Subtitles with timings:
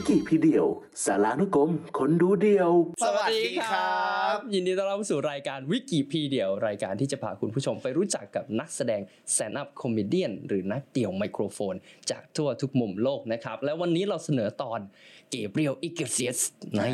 [0.00, 0.66] วิกิพีเดียว
[1.04, 2.70] สารานุกรมคนดูเดียว
[3.04, 9.00] สวัสดีครับ ยินดีต้อนรับเข้าสู่รายการวิกิพีเดียว รายการที่จะพาคุณผู้ชมไปรู้จักกับนักแสดง
[9.34, 11.74] แ a น d ์อัพคอมเมเดียนหรือนักเดี่ยวไมโครโฟน
[12.10, 14.80] จากทั่วทุกมุมโลกนะครับ แล้ววันนี้เราเสนอตอน
[15.30, 16.40] เกเบรียลอิกเกเซียส
[16.78, 16.92] นี่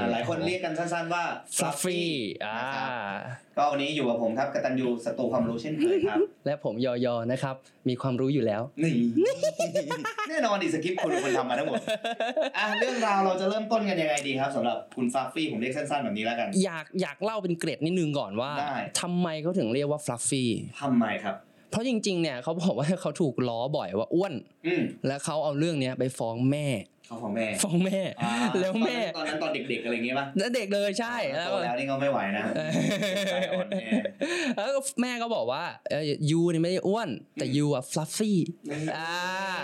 [0.00, 1.24] อ่าหลายคนเรียกกันสั้นๆว่า
[1.56, 2.10] ฟลัฟฟี่
[2.44, 2.90] อ่านะครับ
[3.56, 7.54] ก็วันนี้อยู่กับผมครับกตัญญูศัตรูความรู้เช่นเคยครับ และผมยอยอนะครับ
[7.88, 8.92] มีความรู้อยู่แล้วนี่
[10.28, 11.78] แน่นอนดิสคริปต์คุณเป็นคนทำมาทั้งหมด
[12.58, 20.50] อะเรื่องราวเราจะเริ่มต้นกันยังไงดีครับสำหรับคุณฟลัฟฟี่ผมเรียกสั้นๆแบบนี้แล้วกัน อยากอยากเล่าเป็นเกร็ดนิดนึงก่อนว่าได้ทำไมเขาถึงเรียกว่าฟลัฟฟี่
[20.82, 21.36] ทำไมครับ
[21.70, 24.34] เพราะจริงๆ เนี่ยเขาบอกว่าเขาถูกล้อบ่อยว่าอ้วน
[24.66, 26.66] อืมแล้วเขาเอาเรื่องเนี้ยไปฟ้องแม่
[27.10, 32.70] เขาของแม่ฟ้องแม่อ่าแล้วแม่ตอนนั้นตอนเด็กๆอะไรอย่างเงี้ยป่ะแล้วเด็กเลยใช่แล้แล้ววแล้วนี่ก็ไม่ไหวนะเออ
[33.30, 33.76] ใจอ่อนแอ
[34.56, 38.38] แล้วแม่ก็บอกว่าเออยูนี่ไม่ได้อ้วน แต่ยูอะฟลัฟฟี่
[38.96, 39.12] อ่า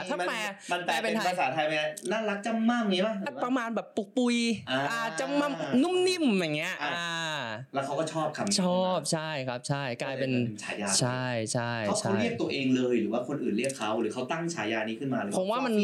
[0.08, 0.36] ถ้าแปล
[0.72, 4.36] มันแปลเป็นภาษาไทยเป็นไงน่ารักจำม่ำงี้ป่ะหรือว่าประมาณแบบปุกปุย
[4.70, 5.48] อ่าอ่าจะมา
[5.82, 7.40] นุ่มนิ่มอย่างเงี้ยอ่าอ่า
[7.74, 10.30] แล้วเขาก็ชอบคำนี้ชอบใช่ครับใช่กลายเป็น
[10.62, 15.74] ฉายาใช่ใช่เขาเขาใช่เรียกตัวเองเลยหรือว่าคนอื่นเรียกเขาหรือเขาตั้งฉายานี้ขึ้นมาเลยผมว่ามัน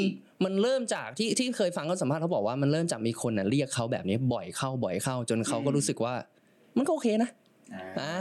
[0.45, 6.15] มันเริ่มจากที่ที่เคยฟังเขาสัมภาษณ์เขาบอกว่ามันเริ่มจากมีคนน่ะเรียกเขาแบบนี้บ่อยเข้าบ่อยเข้า จนเขาก็รู้สึกว่า
[6.77, 7.31] มันก็โอเคนะ
[7.75, 8.13] อ่าอ่า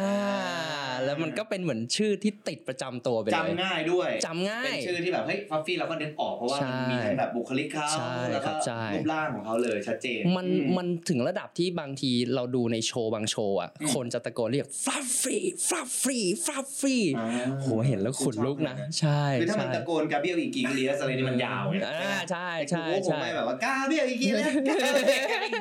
[1.05, 17.27] แล้วมันก็เป็นเหมือนชื่อที่ติดประจำตัวไปเลยจำง่ายด้วยจำง่ายเป็นชื่อที่แบบเฮ้ยฟลัฟฟี่เราก็นึกออกเพราะว่าใช่มันมีทั้งแบบบุคลิกเขาใช่แล้วครัก็บใช่รูปร่างของเขาเลยชัดเจนมันอืมันถึงระดับที่บางทีเราดูในโชว์บางโชว์อะอืมคนจะตะโกนเรียกฟลัฟฟี่ฟลัฟฟี่ฟลัฟฟี่อ่า
[17.61, 24.49] โหเห็นแล้วขนลุกนะ ใช่คือถ้ามันใช่ตะโกนกาเบียลอีกิงเลียสอะไรนี่มันยาวไงอ่าใช่ใช่ใช่ผมใช่ไม่แบบว่ากาเบียลอีกิงเลีย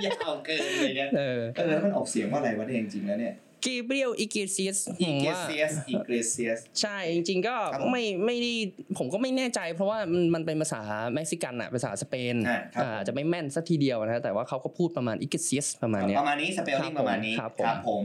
[0.06, 8.52] ยาวเกินอะไรเงี้ยเออเออแล้วมันออกเสียงว่าอะไรวะเนี่ยจริงๆแล้วเนี่ย กีเบรียลอิกิเซียสผอีมเกว่าเซียสอีเกเซียสใช่จริง ๆ ก็ครับผมไม่ไม่ได้
[8.98, 10.80] ผมก็ไม่แน่ใจ เพราะว่ามันมันเป็นภาษา
[11.14, 18.02] เม็กซิกันอะภาษาสเปนอ่าครับอ่าจะไม่แม่นสักทีเดียวนะแต่ว่าเขาก็พูดประมาณอิกิเซียสประมาณเนี้ยประมาณนี้ spelling ประมาณนี้ครับผมผม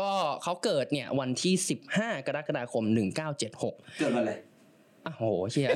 [0.00, 0.10] ก็
[0.42, 1.54] เขาเกิดเนี่ยวันที่
[1.90, 2.84] 15 กรกฎาคม
[3.40, 4.32] 1976 เกิดวันอะไร
[5.06, 5.68] อ้าวโหเชี่ย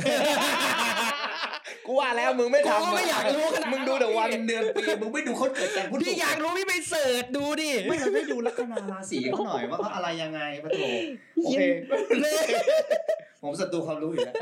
[1.86, 10.80] กูว่าแล้วมึงไม่ทำกูก็ไม่อยากรู้ขนาดนั้นมึงดูแต่วันเดือนปีมึงไม่ดูเขาเกิดการพูดพี่อยากรู้พี่ไป search ดูดิไม่เราได้ดูลัคนาราศีเขาหน่อยว่าเขาอะไรยังไงปะโถ
[11.36, 11.62] โอเค
[13.42, 14.34] ผมศัตรูความรู้อยู่แล้ว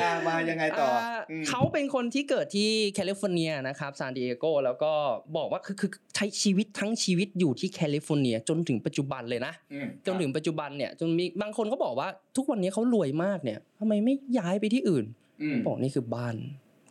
[0.00, 4.92] อ่ามายังไงต่ออ่าอืมเขาเป็นคนที่เกิดที่แคลิฟอร์เนียนะครับซานดิเอโกแล้วก็
[5.36, 15.04] บอกว่าคือคือใช้ชีวิตทั้งชีวิตอยู่ที่แคลิฟอร์เนียจนถึงปัจจุบันเลยนะอืมจนถึงปัจจุบันเนี่ยจนมีบางคนก็บอกว่าทุกวันนี้เขารวยมากเนี่ยทำไมไม่ย้ายไปที่อื่น
[15.42, 16.34] อืมบอกนี่คือบ้าน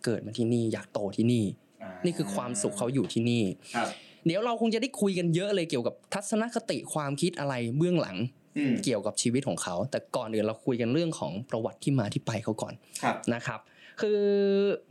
[0.03, 1.45] เกิดมาที่นี่อยากโตที่นี่
[1.83, 3.43] อ่านี่คือความสุขเขาอยู่ที่นี่
[3.75, 3.87] ครับ
[4.25, 8.17] เดี๋ยวเราคงจะได้คุยกันเยอะเลยเกี่ยวกับทัศนคติความคิดอะไรเบื้องหลัง
[8.57, 12.73] อืมเกี่ยวกับชีวิตของเขา แต่ก่อนอื่นเราคุยกันเรื่องของประวัติที่มาที่ไปเขาก่อน
[13.03, 13.59] ครับนะครับ
[14.01, 14.23] คือ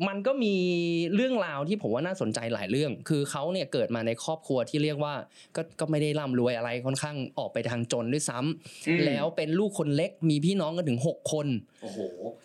[0.08, 0.54] มันก็มี
[1.14, 5.14] เรื่องราวที่ผมว่าน่าสนใจหลายเรื่อง คือเขาเนี่ยเกิดมาในครอบครัวที่เรียกว่า
[5.56, 11.46] ก็ก็ไม่ได้ร่ำรวยอะไรค่อนข้างออกไปทางจนด้วยซ้ำอืมแล้วเป็นลูกคนเล็กมีพี่น้องกันถึง 6 คน
[11.82, 11.98] โอ้โห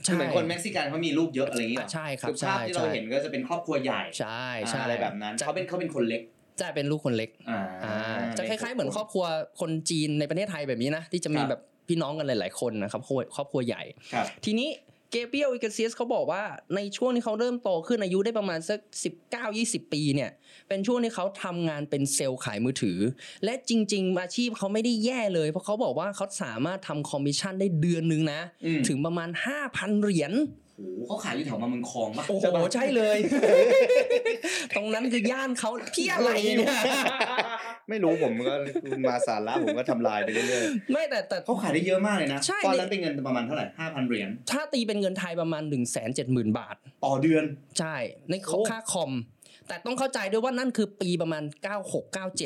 [0.05, 6.21] ใช่คือเหมือนคนเม็กซิกันเขามีลูกเยอะอะไรอย่างเงี้ยอะใช่ครับคือภาพใช่ที่เราใช่เห็นก็จะเป็นครอบครัวใหญ่ใช่ใช่อะไรแบบนั้นจะเขาเป็นเขาเป็นคนเล็ก
[6.61, 7.95] จะเป็นลูกคนเล็กอ่าอ่า
[8.37, 9.25] จะคล้ายๆเหมือนครอบครัว
[9.59, 13.83] คนจีนในประเทศไทยแบบนี้นะที่จะมีครับแบบพี่น้องกันหลาย ๆ คนนะครับครอบครัวครอบครัวใหญ่
[14.13, 14.69] ครับทีนี้
[15.11, 16.43] เกเปียลอิกเซียสเขาบอกว่า
[16.75, 18.79] ในช่วงที่เขาเริ่มโตขึ้นอายุได้ประมาณสัก
[19.35, 20.31] 19-20 ปีเนี่ย
[20.67, 22.99] เป็นช่วงที่เขาทำงานเป็นเซลส์ขายมือถือ
[23.43, 29.29] และจริง ๆ อาชีพเขาไม่ได้แย่เลย เพราะเขาบอกว่าเขาสามารถทำคอมมิชชั่นได้เดือนนึงนะอืมถึงประมาณ
[29.65, 30.33] 5,000 เหรียญ
[30.77, 33.17] โอ้โหเขาขายอยู่แถวมาเมืองคลองปะโอ้โหใช่ปะใช่เลย
[34.75, 36.77] ตรงนั้นคือย่านเขาพี่อะไรเนี่ย
[37.89, 38.53] ไม่รู้ผมก็
[39.09, 46.75] มาสาระผมก็ทำลายไปเรื่อยไม่แต่แต่ๆเขาขายได้เยอะมากเลยนะใช่ตอนนั้นเป็นเงินประมาณเท่าไหร่ห้าพันเหรียญถ้าตีเป็นเงินไทยประมาณ1 7 0 0 0 0บาท
[47.05, 47.43] ต่อเดือน
[47.79, 47.95] ใช่
[48.29, 49.11] ในโอ้ค่าคอม
[49.67, 51.43] แต่ต้องเข้าใจด้วยว่านั่นคือปีประมาณ
[51.83, 52.03] 96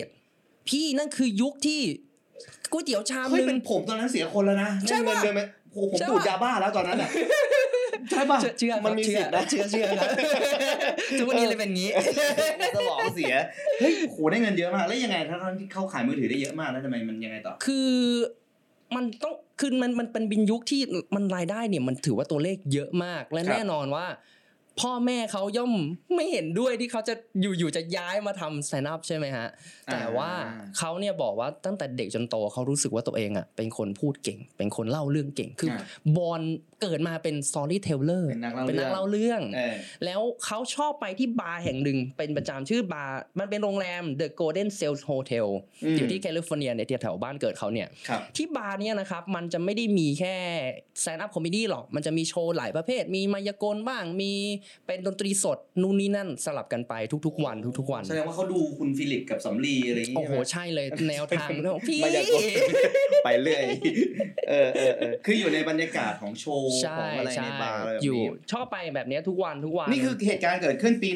[0.09, 1.81] 97พี่นั่นคือยุคที่
[2.71, 5.41] ก๋วยเตี๋ยวชามเฮ้ยนึเป็นงผมตอนนั้นเสียคนแล้วนะใช่เงินปะเดือนไหม
[5.71, 7.09] โอ้โหผมใช่ดูดปะยาบ้าแล้วตอนนั้นอะ
[8.09, 10.09] ใช่ป่ะเชื่อเชื่อมันมีเชื่สิอทธิ์นะเชื่อเชื่อครับ
[11.19, 11.89] ทุกวันนี้เลยเป็นงี้
[12.75, 13.33] สมองเสีย
[13.79, 17.91] เฮ้ยโหได้เงินเยอะมากแล้วยังไงถ้าที่เขาขายมือถือได้เยอะมากแล้วทำไมมันยังไงต่อ คือ
[18.95, 20.81] มันต้องคือมันมันเป็นบินยุคที่
[21.15, 24.05] มันรายได้เนี่ยมันถือว่าตัวเลขเยอะมากและครับแน่นอนว่า
[24.81, 25.73] พ่อแม่เขาย่อม
[26.15, 29.47] ไม่เห็นด้วยที่เขาจะอยู่ๆจะย้ายมาทำ stand up ใช่ไหมฮะ
[29.91, 30.31] แต่ว่า
[30.77, 35.83] เขาเนี่ยบอกว่าตั้งแต่เด็กจนโตเขารู้สึกว่าตัวเองอะเป็นคนพูดเก่ง เป็นคนเล่าเรื่องเก่ง คืออา
[36.17, 36.41] บอล
[36.81, 45.47] เกิดมาเป็น storyteller เป็นนักเล่าเป็นนักเรื่องเล่าเรื่องเออแล้วเขาชอบไปที่บาร์แห่งหนึ่งเป็นประจำชื่อบาร์มันเป็นโรงแรม The Golden Sales Hotel
[45.83, 50.35] อืมอยู่ที่แคลิฟอร์เนียในแถวๆบ้านเกิดเขาเนี่ยครับที่บาร์เนี่ยนะครับมันจะไม่ได้มีแค่
[51.01, 54.33] stand up comedy หรอกมันจะมีโชว์หลายประเภท มีมายากลบ้างมี
[54.87, 56.93] เป็นดนตรีสดนู่นนี่นั่นสลับกันไป
[57.25, 62.37] ทุกๆ วันทุก ๆ วันแสดงว่าเขาดูคุณฟิลิปกับสำลีอะไรอย่างโอ้เงี้ยโหใช่ไหมใช่เลยแนวทางเรื่องพี่มายากล
[63.25, 63.63] ไปเรื่อย
[64.49, 71.09] เออเออเออคืออยู่ในบรรยากาศของโชว์ใช่ของอะไรในใช่บาร์อะไรแบบอยู่นี้ชอบไปแบบเนี้ยทุกวันทุกวันนี่คือเหตุการณ์เกิดขึ้นปี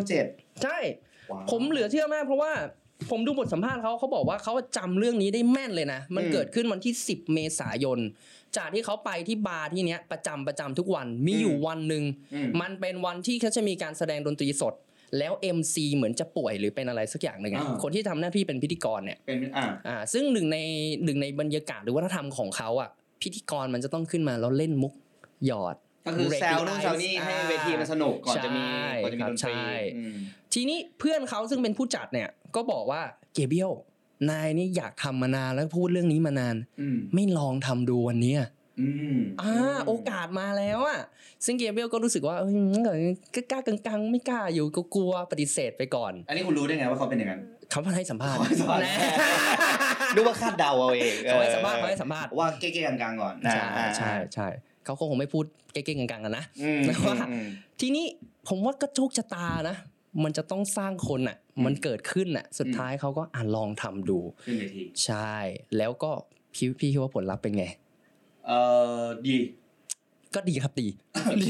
[0.00, 0.78] 1997 ใช่
[1.50, 2.52] ผมเหลือเชื่อมากเพราะว่า
[3.10, 7.98] ผมดูบทสัมภาษณ์เขาเขาบอกว่าเขาจำเรื่องนี้ได้แม่นเลยนะ มันอืมเกิดขึ้นวันที่ 10 เมษายน
[8.56, 12.04] จากที่เขาไปที่บาร์ที่เนี้ยประจำประจำทุกวันมีอยู่วันหนึ่ง
[12.34, 14.74] อืมมันเป็นวันที่เขาจะมีการแสดงดนตรีสด
[15.18, 20.58] แล้ว MC เหมือนจะป่วยหรือเป็นอะไรสักอย่างหนึ่งอะอ่าคนที่ทำหน้าที่เป็นพิธีกรเนี่ยเป็นอ่าอ่าซึ่งหนึ่งใน
[21.04, 22.90] หนึ่งในบรรยากาศหรือวัฒนธรรมของเขาอะ
[23.22, 24.94] พิธีกรมันจะต้องขึ้นมาแล้วเล่นมุก
[25.46, 25.76] หยอด
[26.06, 30.16] ก็คือ Break แซว the นู่นแซวนี่ ice ให้เวทีมันสนุกก่อนจะมีใช่ก่อนจะมีครับดนตรีใช่อืม
[30.54, 33.00] ทีนี้เพื่อนเขาซึ่งเป็นผู้จัดเนี่ยก็บอกว่า
[33.34, 33.72] เกเบียล
[34.30, 38.40] นายนี่อยากทำมานานแล้วพูดเรื่องนี้มานานอืมไม่ลองทำดูวันเนี้ย
[38.80, 39.52] อืมอ่า
[39.86, 41.00] โอกาสมาแล้วอะ
[41.44, 42.54] ซึ่งเกเบียลก็รู้สึกว่าเอ้ย
[43.34, 47.40] ก็กล้ากลางๆ ไม่กล้าอยู่ก็กลัวปฏิเสธไปก่อน อันนี้คุณรู้ได้ไงว่าเขาเป็นอย่างนั้น
[47.70, 48.94] เขาให้สัมภาษณ์เขาให้สัมภาษณ์นะ
[50.16, 54.48] ดูว่าคาดเดาเอาเองเขาให้สัมภาษณ์เขาให้สัมภาษณ์ว่าเก๊ๆกลางๆก่อนใช่อ่าใช่ใช่
[54.84, 57.46] เขาคงไม่พูดเก๊ๆกังๆกันนะอืมแต่ว่าอืม
[57.80, 58.06] ทีนี้
[58.48, 59.76] ผมว่าก็โชคชะตานะ
[60.24, 65.34] มันจะต้องสร้างคนอะอืมมันเกิดขึ้นอะ สุดท้ายเขาก็อ่านลองทำดูขึ้นเวทีใช่
[65.76, 66.10] แล้วก็
[66.54, 67.64] พี่พี่คิดว่าผลลัพธ์เป็นไง
[68.46, 68.60] เอ่
[69.00, 69.36] อดี
[70.34, 70.88] ก็ดีครับดี
[71.42, 71.48] ดี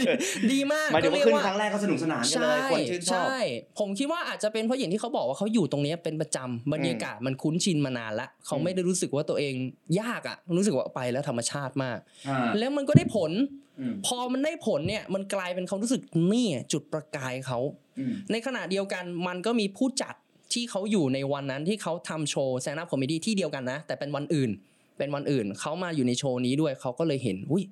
[0.00, 0.04] ดี
[0.52, 3.38] ดีมากหมายถึงว่าก็ขึ้นเรียกครั้งแรกก็สนุกสนานกันเลยคนชื่นชอบใช่
[3.78, 9.54] ผมคิดว่าอาจจะเป็นเพราะอย่างที่เขาบอกว่าเขาอยู่ตรงเนี้ยเป็นประจำบรรยากาศมันคุ้นชินมานานละเขาอืมไม่ได้รู้สึกว่าตัวเอง
[10.00, 11.98] ยากอะ รู้สึกว่าไปแล้วธรรมชาติมาก
[12.28, 13.32] อ่าแล้วมันก็ได้ผล
[13.80, 16.00] อืมพอมันได้ผลเนี่ย มันกลายเป็นเขารู้สึก
[16.32, 17.87] นี่จุดประกายเขาอืม
[18.32, 20.14] ในขณะเดียวกันมันก็มีผู้จัด
[20.52, 24.50] ที่เขาอยู่ในวันนั้นที่เขาทำโชว์ stand-up comedy ที่เดียวกันนะ แต่เป็นวันอื่น
[24.98, 27.64] เป็นวันอื่นเขามาอยู่ในโชว์นี้ด้วยเขาก็เลยเห็นอุ้ย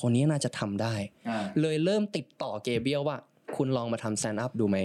[0.00, 0.94] คนนี้น่าจะทำได้
[1.28, 3.16] อ่าเลยเริ่มติดต่อเกเบียลว่า
[3.56, 4.78] คุณลองมาทำ stand-up ดูไหม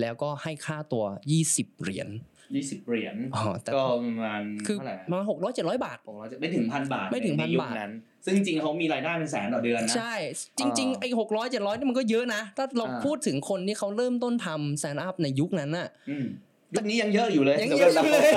[0.00, 1.04] แล้วก็ให้ค่าตัว
[1.44, 2.08] 20 เหรียญ
[2.54, 7.92] ยี่สิบเหรียญอ๋อแต่ก็ประมาณคือเท่าไหร่ประมาหกร้อยเจ็ดร้อยบาทผมว่าจะไม่ถึงพันบาทไม่ถึงใพันยุคบาทนั้น
[8.24, 10.14] ซึ่งจริงๆเขามีรายได้เป็นแสนต่อเดือนนะ ใช่
[10.58, 16.26] จริง ๆ ไอ้หกร้อยเจ็ดร้อยนี่มันก็เยอะนะ ถ้าเราอ่าพูดถึงคนที่เขาเริ่มต้นทำแซนด์อัพในยุคนั้นน่ะอืม
[16.74, 18.32] ยุคนี้ยังเยอะอยู่เลยยังเยอะอยู่เลย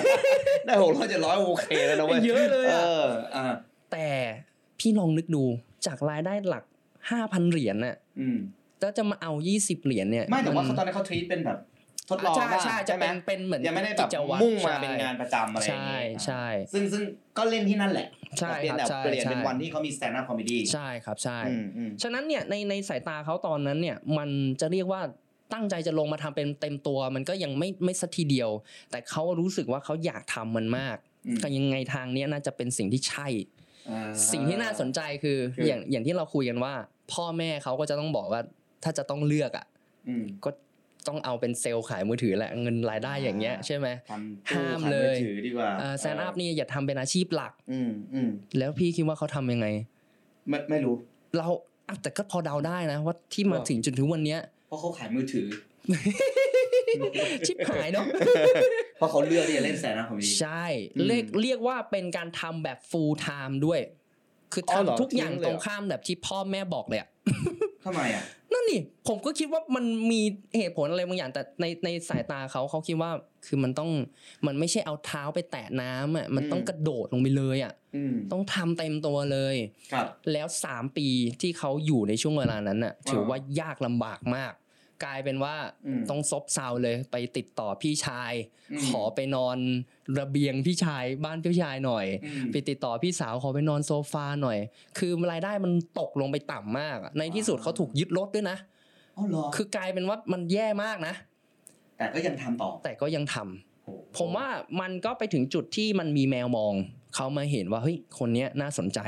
[0.66, 3.45] ได้หกร้อยเจ็ดร้อยโอเคแล้วนะเว้ยเยอะเลยอะเอออ่า
[3.92, 4.07] แต่
[4.80, 5.44] พี่ลองนึกดู
[5.86, 6.63] จากรายได้หลัก
[7.07, 8.38] 5,000เหรียญน่ะอืม
[8.80, 11.57] แล้วจะมาเอา20เหรียญเนี่ยไม่แต่ว่าเขาตอนนั้นเขาทรีตเป็นแบบ
[12.09, 17.03] ทดลองใช่บ้างใช่จะใช่ไหมเป็นเป็นเหมือนยังไม่ได้แบกิบจวัตรมุ่งมาใช่เป็นงานประจำอะไรอย่างใช่เงี้ยใช่ซึ่งซึ่ง
[17.38, 18.07] ก็เล่นที่นั่นแหละ
[18.39, 24.29] ใช่แต่เปลี่ยนครับแบบใช่เปลี่ยนเป็นใช่วันที่เขามี stand up comedy ใช่ครับใช่อืมอืมฉะนั้นเนี่ยในในสายตาเขาตอนนั้นเนี่ยมัน
[24.61, 25.01] จะเรียกว่า
[25.53, 28.49] ตั้งใจจะลงมาทำเป็นเต็มตัว มันก็ยังไม่ไม่สักทีเดียว
[28.91, 30.97] แต่เขารู้สึกว่าเขาอยากทำมันมาก
[31.27, 33.27] อืมก็ยังไงทางเนี้ยน่าจะเป็นสิ่งที่ใช่
[33.89, 36.73] อ่าสิ่งที่น่าสนใจคือคืออย่างอย่างที่เราคุยกันว่า
[37.13, 38.41] พ่อแม่เขาก็จะต้องบอกว่า
[38.83, 39.65] ถ้าจะต้องเลือกอะ
[40.09, 40.49] อืมก็
[41.07, 45.69] ต้องเอาเป็นเซลล์ขายมือถือแหละเงินรายได้อย่างเงี้ยใช่ไหมทำตู้ห้ามขายเลมือยถือดีกว่า
[46.00, 49.67] stand-up นี่อย่าทำเป็นอาชีพหลัก อืมอืมแล้วพี่คิดว่าเขาทำยังไง
[50.50, 50.95] ไม่ไม่รู้
[51.38, 51.47] เรา
[51.88, 55.47] อะแต่ก็พอเดาได้นะว่าที่มาว่าถึงจนถึงวันเนี้ยเพราะเขาขายมือถือ
[57.47, 58.06] ชิบหายเนาะ
[58.97, 60.65] เพราะเขาเลือกที่จะเล่น stand-up comedy ใช่
[60.95, 63.79] อืมเรียกเรียกว่าเป็นการทำแบบ full time ด้วย
[64.54, 67.09] คืออ๋อเหรอทำทุกอย่างทิ้งเลยตเหรรองข้ามแบบที่พ่อแม่บอกเลยอะ
[67.85, 68.23] ทำไมอะ
[68.54, 70.21] นั่นนี่ผมก็คิดว่ามันมี
[70.57, 73.11] เหตุผลอะไรบางอย่างแต่ในในสายตาเขาเขาคิดว่า
[73.47, 73.92] คือมันต้อง
[74.47, 79.56] มันไม่ใช่เอาเท้าไปแตะน้ำอะมันต้องอืมกระโดดลงไปเลยอะอืมต้องทำเต็มตัวเลย
[79.94, 81.07] ครับ แล้วสามปี
[81.42, 84.54] ที่เขาอยู่ในช่วงเวลานั้นน่ะอ่าถือว่ายากลำบากมาก
[85.04, 85.56] กลายเป็นว่า
[85.88, 88.33] อืมต้องซบเซาเลยไปติดต่อพี่ชาย
[88.72, 89.57] อืมขอไปนอน
[90.19, 94.57] ระเบียงพี่ชายบ้านพี่ชายหน่อยอืมไปติดต่อพี่สาวขอไปนอนโซฟาหน่อย
[94.98, 98.57] คือรายได้มันตกลงไปต่ำมากอะในที่สุดเขาถูกยึดรถด้วยนะ
[99.18, 101.14] อ๋อเหรอคือกลายเป็นว่ามันแย่มากนะ
[101.98, 104.48] แต่ก็ยังทำต่อ แต่ก็ยังทำโอ้โหผมว่า
[104.81, 106.74] มันก็ไปถึงจุดที่มันมีแมวมอง
[107.16, 109.00] เขามาเห็นว่าเฮ้ยคนเนี้ยน่าสนใจ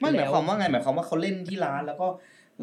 [0.00, 2.06] ไม่หมายแล้วความว่าไงหมายความว่าเขาเล่นที่ร้านแล้วก็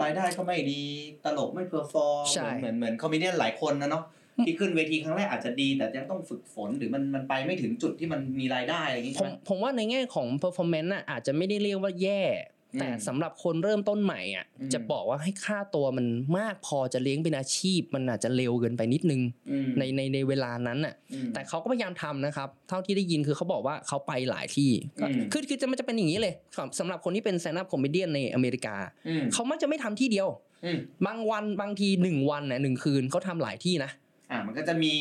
[0.02, 0.82] รายได้ก็ไม่ดี
[1.26, 4.04] ตลกไม่ perform ใช่เหมือนเหมือน comedy หลายคนนะเนาะ
[4.46, 16.06] ที่ขึ้นเวทีครั้งแรกอาจจะดี แต่ยังต้องฝึกฝนหรือมันมันไปไม่ถึงจุดที่มันมีรายได้อะไรอย่างงี้ผใช่มไหมผมว่าในแง่ของ performance น่ะอาจจะไม่ได้เรียกว่าแย่อืม แต่สำหรับคนเริ่มต้นใหม่อะอืมจะบอกว่าให้ค่าตัวมัน
[16.38, 28.76] มากพอจะเลี้ยงเป็นอาชีพ มันอาจจะเร็วเกินไปนิดนึงอืมในในในเวลานั้นน่ะอืมแต่เขาก็พยายามทำนะครับ เท่าที่ได้ยินคือเขาบอกว่าเขาไปหลายที่ก็อืมคือคือจะมันจะเป็นอย่างนี้เลยสำสำหรับคนที่เป็น stand-up comedy ในอเมริกา
[29.08, 30.28] อืมเขามักจะไม่ทำที่เดียว
[30.66, 33.92] อืมบางวันบางทีหนึ่งวันน่ะหนึ่งคืนเขาทำหลายที่นะ
[34.34, 34.96] อ่ามันก็จะมี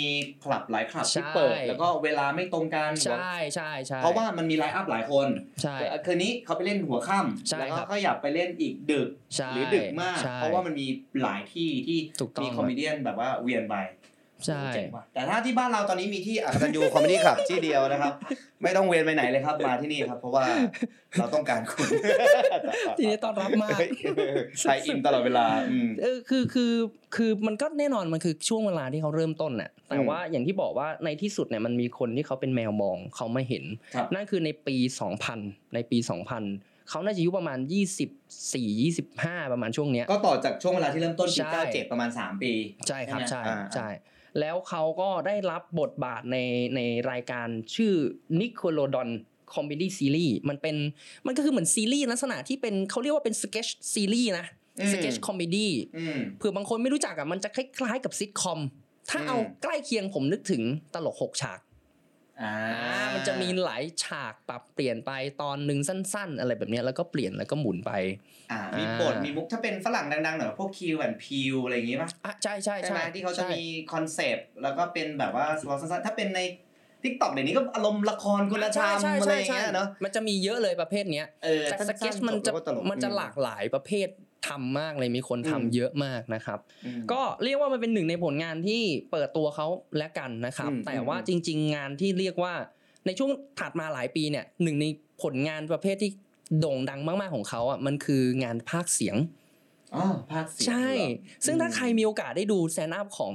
[0.44, 5.28] คลับหลายคลับที่ใช่เปิดแล้วก็เวลาไม่ตรงกันใช่ใช่ใช่เพราะว่ามันมี line-up หลายคน
[5.62, 10.86] ใช่คืนนี้เขาไปเล่นหัวค่ใช่ำแล้วก็ครับก็อยากไปเล่นอีกดึกใช่หรือดึกมากใช่เพราะว่ามันมี
[11.22, 13.76] หลายที่ที่ถูกต้องมี comedy แบบว่าเวียนไป
[14.46, 18.12] ใช่เจ๋งว่ะแต่ถ้าที่บ้านเราตอนนี้มีที่อกตัญญู Comedy Club ที่เดียวนะครับ
[18.62, 20.44] ไม่ต้องเวียนไปไหนเลยครับ มาที่นี่ครับ เพราะว่า
[21.18, 21.88] เราต้องการคุณ
[22.98, 23.78] ทีนี้ต้อนรับมาก
[24.60, 26.72] tie-in ตลอดเวลาอืมเออคือคือ
[27.16, 34.76] คือมันก็แน่นอนมันคือช่วงเวลาที่เขาเริ่มต้นน่ะ แต่อืมว่าอย่างที่บอกว่าในที่สุดเนี่ยมันมีคนที่เขาเป็นแมวมองเข้ามาเห็นครับนั่นคือในปี
[35.24, 37.58] 2000 ในปี 2000เขาน่าจะอายุประมาณ
[38.30, 42.52] 24 25 ประมาณช่วงเนี้ยก็ต่อจากช่วงเวลาที่เริ่มต้นปีใช่97 ประมาณ 3 ปี
[42.88, 43.88] ใช่ครับใช่ใช่ไหมอ่าใช่
[44.40, 46.36] แล้วเขาก็ได้รับบทบาทใน
[46.74, 47.92] ในรายการชื่อ
[48.40, 49.08] n i c o l o d o n
[49.54, 50.76] Comedy Series มันเป็น
[51.26, 54.46] มันก็คือเหมือนซีรีส์ลักษณะที่เป็นเขาเรียกว่าเป็นสเก t ซีรีส์นะ
[54.92, 58.60] สเก t คอมเมดี้อืมเผื่อบางคนไม่รู้จักอะมันจะคล้ายๆกับซิทคอม
[59.10, 60.62] ถ้าอืมเอาใกล้เคียงผมนึกถึง
[60.94, 61.71] ตลกหกฉากอ่าอ่า
[63.14, 67.92] มันจะมีหลายฉากปรับเปลี่ยนไปตอนหนึ่งสั้น ๆ อะไรแบบเนี้ยแล้วก็เปลี่ยนแล้วก็หมุนไป
[68.52, 76.40] อ่ามีบทมีมุกถ้าเป็นฝรั่งดังๆหน่อยพวก Key and Peele อะไรอย่างงี้ป่ะอะใช่ใช่ใช่ไหมใช่ที่เขาจะใช่มีคอนเซปต์แล้วก็เป็นแบบว่าสโลสั้นๆถ้าเป็นใน
[77.02, 84.08] TikTok เดี๋ยวนี้ก็อารมณ์ละครคุณธรรมใช่อะไรใช่อย่างใช่เงี้ยเนาะมันจะมีเยอะเลยประเภทเนี้ยเออจากสสั้นๆมันจะแล้วก็ตลกมันจะหลากหลายประเภท
[84.48, 92.54] ทำมากเลยมีคนทำอืมเยอะมากนะครับอืมก็เรียกว่ามันเป็นหนึ่งในผลงานที่เปิดตัวเขาและกันนะครับอืมแต่ว่าอืมจริง ๆ งานที่เรียกว่า
[93.06, 94.86] ในช่วงถัดมาหลายปีเนี่ยหนึ่งใน
[95.22, 96.10] ผลงานประเภทที่
[96.60, 99.16] โด่งดังมากๆของเขาอะมันคืองานพากย์เสียง
[99.94, 101.08] อ๋อพากย์เสียงใช่เหรอ
[101.46, 103.34] ซึ่งถ้าใครมีโอกาสได้ดู stand up ของ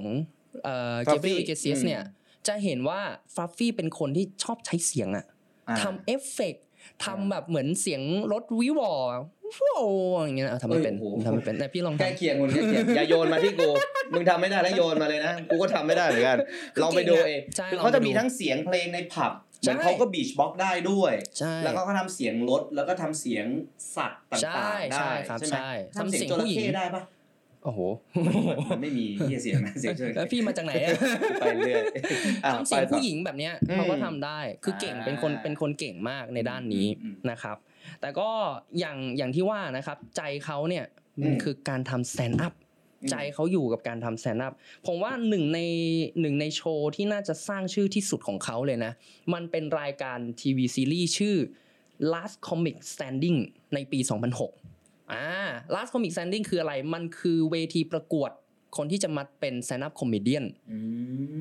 [0.64, 2.04] เอ่อเจฟ Fluffy ฟี่เกซิสอืมเนี่ย
[2.48, 3.00] จะเห็นว่า
[3.36, 5.26] ฟ u ฟฟี่เป็นคนที่ชอบใช้เสียงอะ
[5.70, 6.66] อ่าทำเอฟเฟกต์
[7.06, 8.02] ทำแบบเหมือนเสียง
[8.32, 8.94] รถวิวอ
[9.62, 9.84] ว้าว
[10.24, 13.70] อย่างเงี้ยเอาทำไม่เป็นเอ้ยโอ้โหทำไม่เป็นแต่พี่ลองใกล้ทำเคียงคุณใกล้เคียงอย่าโยนมาที่กู
[14.14, 16.38] มึงทำไม่ได้แล้วโยนมาเลยนะกูก็ทำไม่ได้เหมือนกัน
[16.82, 23.46] ลองไปดูเองใช่คือลเขาองไปจะมีดูทั้งเสียงเพลงในผับเหมือนใช่เขาก็บีชบ็อกได้ด้วยใช่แล้วก็เขาทำเสียงรถแล้วก็ทำเสียง
[23.96, 27.02] สัตว์ต่างๆใช่ได้ใช่ครับไหมใช่ทำเสียงทำเสียงจระผู้หญิเข้งได้ปะ
[27.64, 27.80] โอ้โห
[28.72, 30.92] มันไม่มีเหี้ยเสียงนะเสียงจระแล้วเข้พี่มาจากไหนอะ
[31.40, 31.84] ไปเรื่อย
[32.44, 37.58] อะทำเสียงไปต่อผู้หญิงแบบเนี้ยอืมเขาก็ทำได้คือเก่งอ่าเป็นคนเป็นคนเก่งมากในด้านนี้อืมนะครับ
[38.02, 38.30] แต่ก็
[38.80, 40.86] อย่างอย่างที่ว่านะครับ ใจเขาเนี่ย
[41.18, 42.54] อืมมันคือการทำ stand up
[43.02, 44.54] อืมใจเขาอยู่กับการทำ stand up
[44.88, 45.60] ผมว่าหนึ่งใน
[46.22, 48.92] หนึ่งในโชว์ที่น่าจะสร้างชื่อที่สุดของเขาเลยนะ
[49.34, 51.36] มันเป็นรายการทีวีซีรีส์ชื่อ
[52.14, 53.40] Last Comic Standing
[53.74, 54.00] ในปี
[54.40, 54.67] 2006
[55.12, 55.26] อ่า
[55.76, 58.32] Last Comic Standing คืออะไร มันคือเวทีประกวด
[58.78, 60.78] คนที่จะมาเป็น stand up comedian อื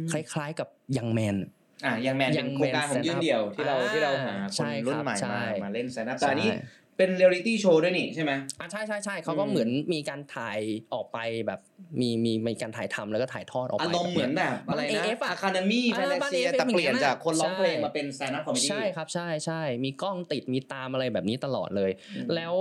[0.02, 1.36] มคล้ายๆกับยังแมน
[1.84, 6.50] อะยังแมนเป็นโครงการของยืนเดี่ยวที่เราอ่าที่เราหาคใช่นครับรุ่นใหม่ใช่มามาเล่น stand up ใช่แต่อันนี้
[6.96, 10.58] เป็นเรียลลิตี้โชว์ด้วยนี่ใช่ไหมอะใช่ใช่ใช่เขาก็อืมเหมือนมีการถ่าย
[10.94, 11.60] ออกไปแบบ
[12.00, 21.90] มีมีมีการถ่ายทำแล้วก็ถ่ายทอดออกไปอารมณ์เหมือนแบบอะไรนะ AF อะ Academy อ่า Fantasia AF แต่เปลี่ยนอย่างนั้นอะจากคนร้องเพลงใช่มาเป็น stand up comedy ใช่ครับใช่ใช่มีกล้องติดมีตามอะไรแบบนี้ตลอดเลย
[22.34, 22.58] แล้วไ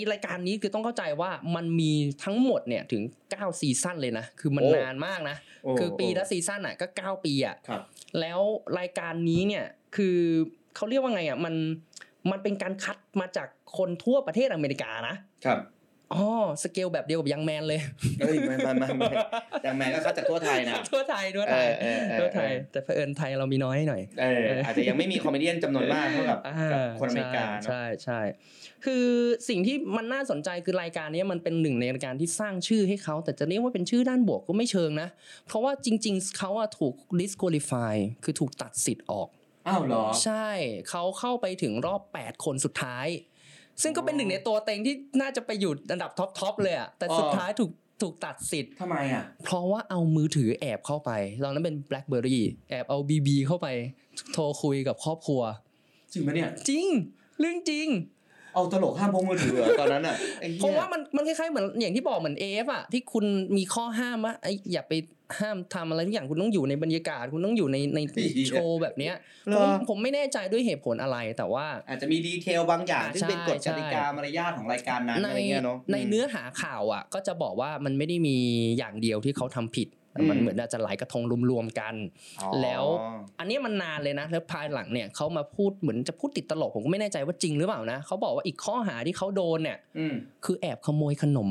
[0.00, 1.92] อรายการนี้คือต้องเข้าใจว่ามันมี
[2.24, 7.82] ทั้งหมดเนี่ยถึง 9 ซีซั่นเลยนะ คือมันโอ้นานมากนะโอ้คือปีละซีซั่นอะก็ 9 ปีอะครับ
[8.20, 8.40] แล้ว
[8.78, 9.64] รายการนี้เนี่ย
[9.96, 10.18] คือ
[10.76, 11.54] เขาเรียกว่าไงอะมัน
[12.30, 13.48] มันเป็นการคัดมาจาก
[13.78, 15.58] คนทั่วประเทศอเมริกานะครับ
[16.14, 16.24] อ๋อ
[16.62, 17.80] สเกลแบบเดียวกับยังแมนเลย
[18.20, 19.12] เอ้ยไม่ไม่ไม่ไม่
[19.66, 28.20] ยังแมนก็คัดจากทั่วไทยนะทั่วไทยทั่วไทยเออเออเออทั่วไทย แต่เผอิญไทยเรามีน้อยหน่อยเอออาจจะยังไม่มี comedy จำนวนมากเท่ากับอ่ากับคนอเมริกาเนอะใช่ใช่
[28.84, 29.06] คือ
[29.48, 35.08] สิ่งที่มันน่าสนใจคือรายการนี้มันเป็นหนึ่งในรายการที่สร้างชื่อให้เขา แต่จะเรียกว่าเป็นชื่อด้านบวกก็ไม่เชิงนะ
[35.46, 37.94] เพราะว่าจริง ๆเขาอะถูก disqualify
[38.24, 39.28] คือถูกตัดสิทธิ์ออก
[39.68, 40.48] อ้าวเหรอใช่
[40.90, 43.06] เขาเข้าไปถึงรอบ 8 คนสุดท้าย
[43.82, 47.70] ซึ่งก็เป็นหนึ่งในตัวเต็งที่น่าจะไปอยู่อันดับท็อปทอปเลยอะแต่สุดท้ายถูก
[48.02, 51.10] ถูกตัดสิทธิ์ทำไมอะ เพราะว่าเอามือถือแอบเข้าไป
[51.42, 52.38] ตอนนั้นเป็น BlackBerry
[52.70, 53.68] แอบเอา BB เข้าไป
[54.32, 55.42] โทรคุยกับครอบครัว
[56.12, 56.86] จริงปะเนี่ย จริง
[57.40, 57.88] เรื่องจริง
[58.54, 63.24] เอาตลกห้ามพกมือถือเหรอตอนนั้นอะไอ้หี้ยเพราะว่ามันมันคล้ายๆเหมือนอย่างที่บอกเหมือน AF อะที่คุณ
[63.56, 64.92] มีข้อห้ามว่าไอ้อย่าไป
[65.40, 68.00] ห้ามทำอะไรทุกอย่างคุณต้องอยู่ในบรรยากาศ คุณต้องอยู่ในใน
[68.48, 69.14] โชว์แบบเนี้ย
[69.46, 78.36] เหรผมอผมไม่แน่ใจด้วยเหตุผลอะไรแต่ว่า อาจจะมีดีเทลบางอย่างอ่าที่เป็นกฎใช่กติกามารยาทของรายการนั้นในอะไรเงี้ยเนาะในเนื้อหาข่าวอะ ก็จะบอกว่ามันไม่ได้มี
[78.78, 81.94] อย่างเดียวที่เขาทำผิดแต่มันอืมเหมือนอาจจะหลายกระทงรวมๆกัน
[82.40, 82.84] อ๋อแล้ว
[83.38, 90.14] อันนี้มันนานเลยนะแล้วภายหลังเนี่ยเขามาพูดเหมือนจะพูดติดตลกผมก็ไม่แน่ใจว่าจริงหรือเปล่านะเขาบอกว่าอีกข้อหาที่เขาโดนเนี่ยอืม
[90.44, 91.50] คือแอบขโมยขนม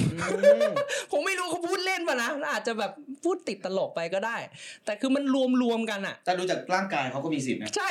[0.00, 0.72] อืม
[1.12, 2.92] ผมไม่รู้เขาพูดเล่น ป่ะนะอาจจะแบบ
[3.24, 4.36] พูดติดตลกไปก็ได้
[4.84, 7.88] แต่คือมันรวมรวมๆกันอะแต่ดูจากร่างกายเขาก็มีสิทธิ์นะใช่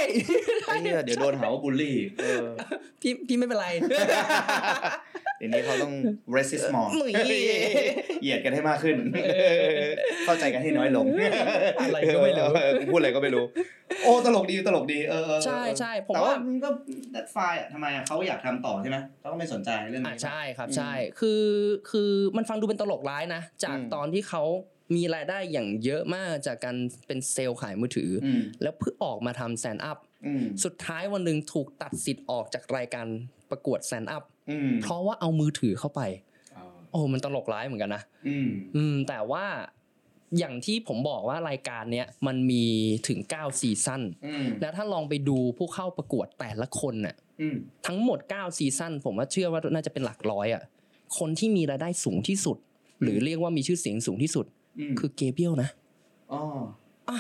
[0.66, 2.46] ไอ้เหี้ยเดี๋ยวโดนหาว่าบูลลี่เออ
[3.02, 3.68] พี่พี่ไม่เป็นไร
[5.40, 5.94] เดี๋ยวนี้เขาต้อง
[6.36, 7.12] resist more หนุ่ย
[8.22, 8.96] เหยียดกันให้มากขึ้น
[10.26, 11.06] เข้าใจกันให้น้อยลง
[11.80, 13.46] อะไรก็ไม่รู้เออกูพูดอะไรก็ไม่รู้
[14.04, 16.70] โอ้ตลกดีตลกดีเออเออเออใช่ใช่ผมแต่ว่าว่ามันก็
[17.14, 21.44] that fine อะทำไมอะเขาอยากทำต่อใช่ไหมเขาก็ไม่สนใจเรื่องอะนี้ใช่ครับอืมใช่คือ
[21.90, 24.44] คือมันฟังดูเป็นตลกร้ายนะ จากอืมตอนที่เขา
[24.96, 33.06] มีรายได้อย่างเยอะมากจากการเป็นเซลล์ขายมือถือออืมแล้วเพิ่งออกมาทำแซนด์อัพอืมสุดท้ายวันหนึ่งถูกตัดสิทธิ์ออกจากรายการ
[33.50, 36.02] ประกวดแซนด์อัพอืมเพราะว่าเอามือถือเข้าไป
[36.92, 39.46] โอ้มันตลกร้ายเหมือนกันนะอืมอืมแต่ว่า
[40.38, 42.66] อย่างที่ผมบอกว่ารายการเนี้ยมันมี
[43.08, 47.56] ถึง9ซีซั่นอืมแล้วถ้าลองไปดูผู้เข้าประกวดแต่ละคนน่ะอืม
[47.88, 50.64] ทั้งหมด9ซีซั่นผมว่าเชื่อว่าน่าจะเป็นหลักร้อยอะ
[51.18, 52.58] คนที่มีรายได้สูงที่สุด
[53.02, 54.46] หรือเรียกว่ามีชื่อเสียงสูงที่สุด
[54.80, 55.70] อืมคือเกเบียลนะ
[56.32, 56.38] อ๋อ
[57.10, 57.18] อะ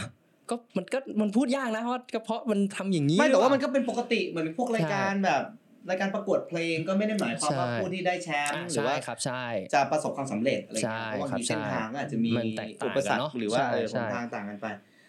[0.49, 5.43] ก็มันก็มันพูดยากนะเพราะก็เพราะมันทำอย่างนี้ไม่แต่ว่าหรือเปล่มันก็เป็นปกติเหมือนพวกรายการแบบ
[5.89, 9.43] รายการประกวดเพลงก็ไม่ได้หมายความว่าใช่ผู้ที่ได้แชมอะป์หรือใช่ว่าครับใช่
[9.73, 14.67] จะประสบความสำเร็จอะไรใช่เงี้ยเพราะบางครับทีเส้นใช่ทางก็อาจจะมีมันแตกต่างอุปสรรกันเนคอะหรือว่าใช่เออใช่หนทางต่างกันไป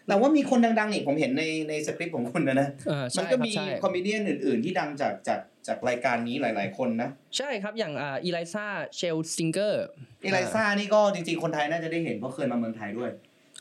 [0.08, 9.84] แต่ว่ามีคนดังๆอีกผมเห็นในในสคริปต์ของคุณนะนะเออมัใช่นก็ครับมีใช่คอมเมเดี้อื่น ๆ ที่ดังจากจาก จากรายการนี้หลาย ๆ คนนะ ใช่ครับอย่างอ่าอีไลซ่าเชลซิงเกอร์
[10.24, 13.10] อีไลซ่านี่ก็จริง ๆ คนไทยน่าจะได้เห็นเพราะเคยมาเมืองไทยด้วย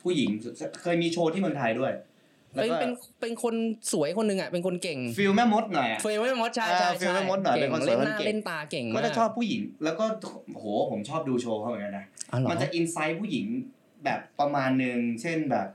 [0.04, 0.30] ผู้หญิง
[0.82, 1.92] เคยมีโชว์ที่เมืองไทยด้วย
[2.54, 3.54] แล้วเป็นก็เป็นเป็นคน
[3.92, 10.04] สวยคนหนึ่งอะเป็นคนเก่งฟิลแม่มดหน่อยอะเฟย์ไม่มดใช่อ่าใช่ฟีลไม่มดหน่อยเป็นคนสวยเล่นคนหน้าเก่งเล่นตาเก่งก็มากจะชอบผู้หญิง แล้วก็
[10.56, 13.46] โหผมชอบดูโชว์เขาเหมือนกันนะอ๋อเหรอมันจะอินไซต์ผู้หญิง
[14.04, 15.68] แบบประมาณหนึ่งเช่นแบบ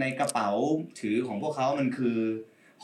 [0.00, 0.48] ในกระเป๋า
[1.00, 2.18] ถือของพวกเขามันคือ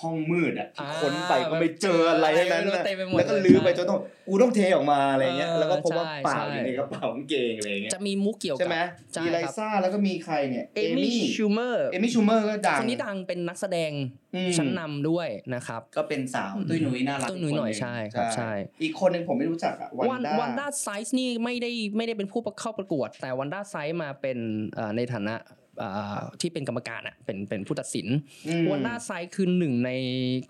[0.03, 8.77] ห้องมืดอะที่ค้นไปก็ไม่เจออะไรทั้งนั้นม่น่ะเต็มไปหมดแล้วก็ลือไปจนต้องกูต้องเทออกมาอะไรเงี้ยเออแล้วก็พบว่าใช่เปล่าใช่อยู่ในกระเป๋ากางเกงอะไรเงี้ยจะมีมุกเกี่ยวกัใช่ไหม
[9.15, 13.93] ใช่อีไลครับซ่าแล้วก็มีใครเนี่ยเอมี่ชูเมอร์เอมี่ชูเมอร์ก็ดังคนนี้ดังเป็นนักแสดง
[14.35, 18.51] อืมชั้นนำด้วยนะครับ ก็เป็นสาวตุ้ยนุ้ยน่ารักตุ้ยนุ้ยหน่อยใช่ครับใช่
[18.83, 24.39] อีกคนหนึ่งผมไม่รู้จักอะวันวันด้าวันด้าไซส์นี่ไม่ได้ไม่ได้เป็นผู้เข้าประกวด แต่วันด้าไซส์มาเป็น
[24.75, 25.59] เอ่อในฐานะเอ่อ
[26.41, 28.07] ที่เป็นกรรมการอะเป็นเป็นผู้ตัดสิน
[28.49, 29.91] อืมวันด้าไซส์คือหนึ่งใน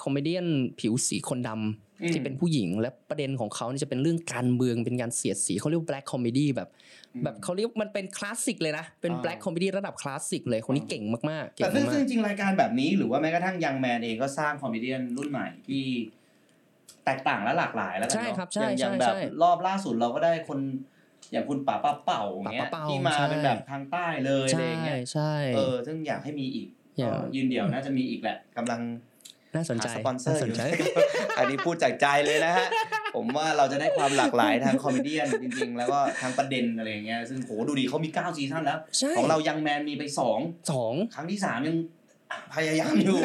[0.02, 0.36] comedian
[0.80, 1.60] ผิวสีคนดำ
[2.02, 6.68] อืมที่เป็นผู้หญิงและประเด็นของเขานี่จะเป็นเรื่องการเมืองเป็นการเสียดสีเขาเรียกว่า black comedy แบบ
[7.22, 15.84] แบบเขาเรียกมันเป็นคลาสสิกเลยนะ เป็นอ่า black comedy ระดับคลาสสิกเลยคนนี้เก่งมากๆเก่แต่งซึ่งมาซึ่งกจริงๆรายการแบบนี้หรือว่าแม้กระทั่งยังแมนเองก็สร้าง comedian รุ่นใหม่ที่
[17.04, 20.60] แตกต่างและหลากหลายแล้วกันใช่เนาะครับใช่อย่างอย่างใช่แบบใช่รอบล่าสุดเราก็ได้คน
[21.32, 28.80] อย่างคุณป๋าป้าเป่าอย่างเงี้ยป๋าป้าเป่าที่มาใช่เป็นแบบทางใต้เลยอะไรใช่อย่างเงี้ยใช่เออซึ่งอยากให้มีอีกอยากก็ยืนเดี่ยวน่าจะมีอีกแหละกำลัง
[29.54, 30.62] น่าสนใจหาสปอนเซอร์น่าสอนยู่ใจ
[31.38, 32.68] อันนี้พูดจากใจเลยนะฮะ
[33.16, 40.38] ผมว่าเราจะได้ความหลากหลายทาง comedy จริงๆ แล้วก็ทางประเด็นอะไรอย่างเงี้ยซึ่งโหดูดีเขามี9ซีซั่นแล้วใช่ของเรายังแมนมีไปสอง
[40.72, 41.76] สองครั้งที่สามยัง
[42.54, 43.18] พยายามอยู่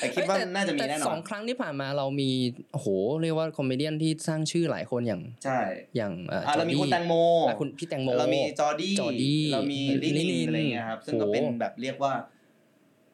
[0.00, 2.30] แต่คิดว่าเอ้ยแต่น่าจะมีแต่แน่นสออนงครั้งที่ผ่านมาเรามี
[2.72, 2.88] โอ้โห
[3.22, 5.58] เรียกว่า comedian ที่สร้างชื่อหลายคนอย่างใช่
[5.96, 7.14] อย่างเอ่ออะเรามีคุณแตงโม
[7.46, 12.12] อะคุณพี่แตงโมเรามีจอร์ดี้จอร์ดี้เรามีลิลิลิลินนอะไรเงี้ยครับซึ่งก็โหเป็นแบบเรียกว่า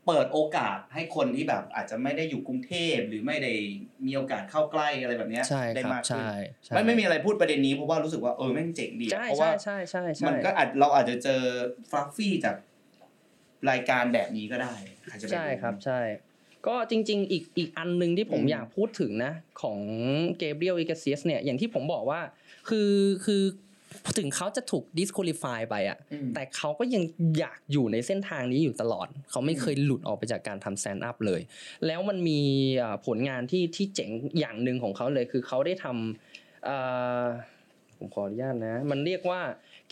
[0.07, 3.53] เปิดโอกาสให้คนที่แบบอาจจะไม่ได้อยู่กรุงเทพหรือไม่ได้
[4.07, 6.31] มีโอกาสเข้าใกล้อะไรแบบเนี้ยใช่ได้ครับมากขึ้นใช่
[6.65, 11.41] ใช่ไม่ไม่มีอะไรพูดประเด็นนี้เพราะว่ารู้สึกว่าเออแม่งเจ๋งดีอะใช่เพราะใช่ว่าใช่ใช่ใช่มันก็อาจเราอาจจะเจอ
[11.91, 12.57] ฟลัฟฟี่จาก
[13.71, 14.75] รายการแบบนี้ก็ได้
[15.09, 16.01] ใครจะไปใช่ครับใช่
[16.67, 19.79] ก็จริง ๆ อีกอีกอันหนึ่งที่ผมอืมอยากพูดถึงนะ ของ
[20.39, 22.21] เกเบรียลอิเกลเซียสเนี่ยอย่างที่ผมบอกว่า
[22.69, 22.93] คือ
[23.27, 23.43] คือ
[24.19, 27.03] ถึงเขาจะถูก disqualify ไปอะอืมแต่เขาก็ยัง
[27.39, 31.41] อยากอยู่ในเส้นทางนี้อยู่ตลอด เขาไม่เคยหลุดออกไปจากการทำ stand up เลย
[31.87, 32.41] แล้วมันมี
[32.79, 36.77] เอ่อผลงานที่ที่เจ๋งอย่างหนึ่งของเขาเลย คือเขาได้ทำเอ่
[37.23, 37.25] อ
[37.99, 39.41] ผมขออนุญาตนะ มันเรียกว่า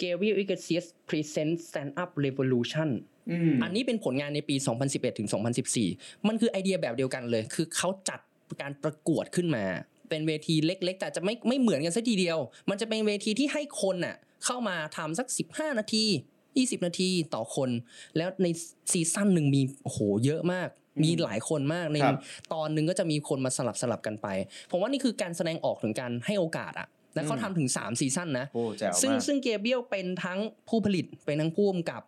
[0.01, 2.91] Gabriel Iglesias Presents Stand Up Revolution
[3.31, 5.29] อืมอันนี้เป็นผลงานในปี 2011ถึง
[5.77, 8.21] 2014 มันคือไอเดียแบบเดียวกันเลย คือเขาจัด
[8.61, 9.65] การประกวดขึ้นมา
[10.09, 12.39] เป็นเวทีเล็ก ๆ แต่จะไม่ไม่เหมือนกันสัทีเดียว
[12.71, 16.05] มันจะเป็นเวทีที่ให้คนน่ะเข้ามาทำสัก 15 นาที
[16.47, 17.71] 20 นาทีต่อคน
[18.17, 18.47] แล้วใน
[18.93, 20.69] ซีซั่นหนึ่งมีโอ้โหเยอะมาก
[21.05, 22.21] มีหลายคนมากในครับ
[22.53, 24.29] ตอนหนึ่งก็จะมีคนมาสลับสลับกันไป
[24.71, 32.03] ผมว่านี่คือการแสดงออกถึงการให้โอกาสอะและเขาทำถึง 3 ซีซั่นนะโอ้แจ๋วซึ่งมากซึ่งเกเบียลเป็นทั้งผู้ผลิต เป็นทั้งผู้กำกับ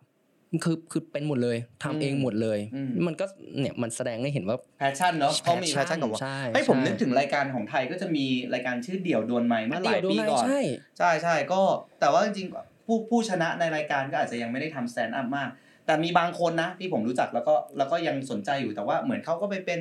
[0.63, 3.25] คือคือเป็นหมดเลยทำเองหมดเลยอืมมันก็
[3.59, 10.59] เนี่ยมันแสดงให้เห็นว่า passion เนาะเขามี passion กับว่าใช่ให้ยผมใช่นึกถึงรายการของไทยก็จะมีรายการชื่อเดี่ยวดวลไม้เมื่อหลายเดี๋วปีดูก่อน ใช่
[10.97, 11.61] ใช่ใช่ก็
[11.99, 15.49] แต่ว่าจริงๆผู้ผู้ชนะในรายการก็อาจจะยังไม่ได้ทำแ t นด์อัพมาก
[15.85, 19.79] แต่มีบางคนนะที่ผมรู้จักแล้วก็แล้วก็ยังสนใจอยู่แต่ว่าเหมือนเขาก็ไปเป็น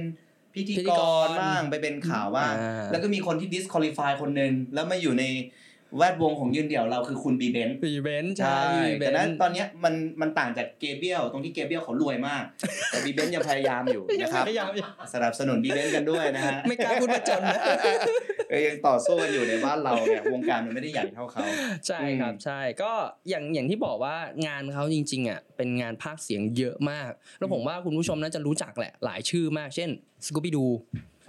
[0.55, 5.25] พิธีพิธีกกรรบ้างไปเป็นข่าวบ้างอ่าแล้วก็มีคนที่ disqualify คนหนึ่งแล้วมาอยู่ใน
[5.97, 12.45] แวดวงของยืนเดี่ยวเราคือคุณบีเบนบีเบนซ์ใช่ใช่บีเบแต่นนั้นซ์ตอนเนี้ยมันมันต่างจากเกเบียลตรงที่เกเบียลเขารวยมาก
[12.91, 14.69] แต่บีเบนยังพยายามอยู่นะครับพยายาม
[15.15, 17.61] สนับสนุนบีเบนกันด้วยนะฮะไม่กล้าพูดว่าจนนะ
[18.51, 21.45] เออยังต่อสู้กันอยู่ในบ้านเราเนี่ยวงการมันไม่ได้ใหญ่เท่าเขา
[21.87, 22.93] ใช่ครับอืมใช่ก็
[23.29, 29.91] อย่างอย่างที่บอกว่างานเขาจริงๆอะเป็นงานภาคเสียงเยอะมาก แล้วผมว่าคุณผู้ชมน่าจะรู้จักแหละหลายชื่อมาก เช่น
[30.27, 30.67] สกู b ี d ดู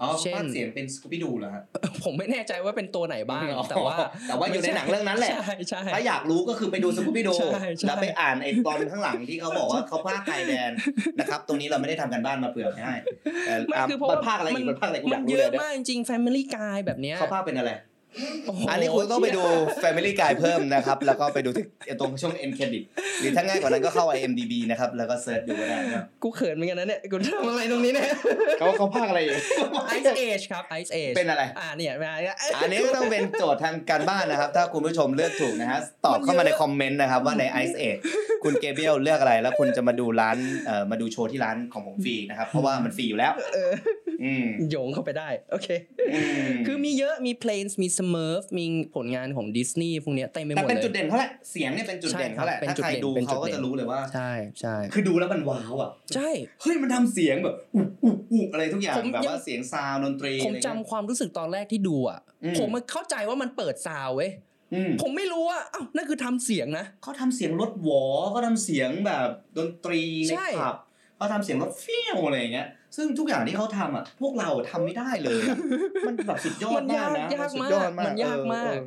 [0.02, 1.64] อ๋อเช่นภาคเสียงเป็นสกูปี้ดูเหรอฮะ
[2.04, 3.96] ผมไม่แน่ใจว่าเป็นตัวไหนบ้างอ๋อแต่ว่า
[4.28, 10.72] แต่ว่าอยู่ในหนังเรื่องนั้นแหละใช่ใช่ถ้าอยากรู้ก็คือไปดูสกูปี้ดูใช่ใช่แล้วไปอ่านไอ้ตอนข้างหลังที่เขาบอกว่าเขาภาคไทยแดน
[11.20, 12.94] นะครับตรงนี้เราไม่ได้ทำกันบ้านมาเผื่อให้
[13.46, 17.89] แต่ไม่อะคือเพราะมัว่านภาคอะไรอีกมันภาคอะไรกูอมัยานกรู้เยเลยอะเนี่ยมากจริงๆ Family Guy แบบเนี้ยเขาภาคเป็นอะไรโโห
[18.70, 19.44] อันนี้คุณต้องไปดู
[19.84, 21.66] Family Guy เพิ่มนะครับ แล้วก็ไปดูที่
[22.00, 22.84] ตรงช่วง end credit
[23.20, 28.08] หรือถ้าง่ายกว่านั้นก็เข้า IMDb นะครับ แล้วก็เซิร์ชดูก็ได้นะกูเขินเหมือนกันนะเนี่ยกูทำอะไรตรงนี้เนี่ย
[28.60, 29.36] เขาเขาภาคอะไรอีก
[29.98, 38.00] Ice Age ครับ Ice Age เป็นอะไร อ่าเนี่ยมาแล้วอันนี้ก็ต้องเป็นโจทย์ทางการบ้านนะครับ ถ้าคุณผู้ชมเลือกถูกนะฮะตอบเข้ามาในคอมเมนต์นะครับว่าใน Ice Age
[38.44, 43.72] คุณเกเบรียลเลือกอะไร แล้วคุณจะมาดูร้านเอ่อมาดูโชว์ที่ร้านของผมฟรีนะครับเพราะว่ามันฟรีอยู่แล้วเออ
[44.08, 44.09] อืม
[44.70, 45.68] โยงเข้าไปได้ โอเค
[46.14, 56.30] อืมคือมีเยอะมี Planes มี Smurf มีผลงานของดิสนีย์พวกเนี้ยเต็มไปหมดเลยแต่เป็นจุดเด่นเขาแหละเสียงเนี่ยเป็นจุดเด่นเขาแหละใช่ครับถ้าใครเป็นจุดเด่นดูเป็นจุดเขาก็เด่นจะรู้เลยว่าใช่ใช่คือดูแล้วมันว้าวอะใช่
[56.62, 64.32] เฮ้ยมันทำเสียงแบบอุ๊อุ๊อุ๊อะไรทุกอย่างผมแบบยังว่าเสียง sound ดนตรีผมอะไรเงี้ยจำความรู้สึกตอนแรกที่ดูอะอืมผมมันเข้าใจว่ามันเปิดซาวด์เว้ย
[64.74, 70.76] อืมผมไม่รู้ว่าอ้าวนั่นคือทำเสียงนะเขาทำเสียงรถหวอเขาทำเสียงแบบดนตรีในใช่ผับ
[71.18, 75.58] เขาทำเสียงรถเฟี้ยวอะไรอย่างเงี้ย ซึ่งทุกอย่างที่เขาทำอะ พวกเราทำไม่ได้เลยอะ
[76.08, 78.84] มันแบบสุดยอดมันยามากกนะยากสุดมายอกดมากมันยากมากเออ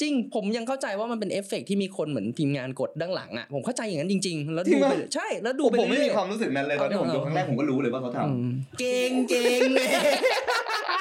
[0.00, 9.88] จริง ผมยังเข้าใจว่ามันเป็นเอฟเฟกต์ที่มีคนเหมือนทีมงานกดด้านหลังอะ ผมเข้าใจอย่างนั้นจริง ๆ แล้วจริดูงปะไปใช่ แล้วดูผมไปผมไม่เรื่มีอยความรู้สึกนั้นเลยตอนที่ผมดูครั้งแรกผมก็รู้เลยว่าเขาทอืมเก่งเก่งเลย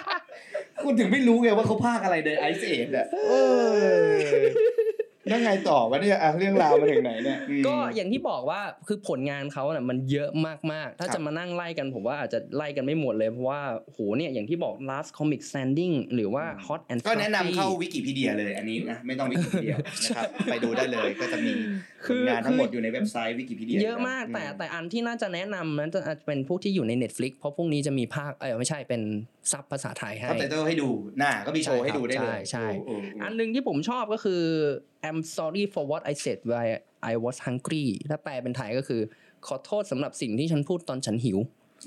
[0.05, 3.05] ำคุณถึงไม่รู้ไงว่าเขาพากอะไรในไอซ์เออะ
[5.31, 10.29] เออแล้วไงต่อวะเนี่ยอะเรื่องราวมาถึงไหนเนี่ยอืมก็อย่างที่บอกว่าคือผลงานเขาเนี่ยมันเยอะ
[10.71, 21.53] มากๆ ถ้าครับจะมานั่งไล่กันผมว่าอาจจะไล่กันไม่หมดเลย เพราะว่าโหเนี่ยอย่างที่บอก last comic standing หรือว่า hot and ก็แนะนำ Fluffy เข้าวิกิพีเดียเลยอันนี้นะไม่ต้องวิกิพีเดียนะครับไปดูได้เลยก็จะมี
[22.05, 29.01] คืผอลงานทั้งหมดอยู่ในเว็บไซต์วิกิพีเดียเยอะมากแต่แต่อันที่น่าจะแนะนำนั้นจะอาจจะเป็นพวกที่อยู่ใน Netflix เพราะพวกนี้จะมีภาคเออไม่ใช่เป็น
[29.51, 34.41] sub ภาษาไทยให้ซับไตเติลให้ดูหน้าก็มีโชว์ให้ดูได้เลยใช่ใช่โอ้โหอันหนึงที่ผมชอบก็คือ
[35.07, 36.67] I'm sorry for what I said when
[37.11, 39.01] I was hungry ถ้าแปลเป็นไทยก็คือ
[39.47, 41.39] ขอโทษสำหรับสิ่งที่ฉันพูดตอนฉันหิว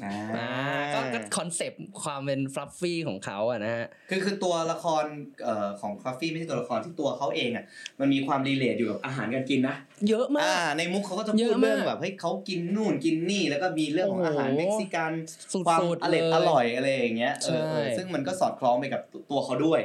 [0.04, 0.48] อ่าอ่า
[0.94, 5.04] ก็ก็ concept ความเป็นฟลัฟฟี่ของเขาอะนะฮะคือคือตัวละคร
[5.44, 7.64] เอ่อของคาฟี่ไม่ใช่ตัวละครที่ตัวเขาเองอะ
[8.00, 9.76] มันมีความรีเลทอยู่กับอาหารการกินนะ
[10.08, 15.12] เยอะมาอ่ากในมุกเขาก็จะเยพูดอะมากเรื่องแบบเฮ้ยเขากินนู่นกินนี่แล้วก็มีเรื่องของอาหารโอ้โหเม็กซิกัน
[15.52, 19.80] สุดๆความอร่อยเลยอร่อยอะไรอย่างเงี้ยเออเออใช่ซึ่งมันก็สอดคล้องไปกับตัวเขาด้วย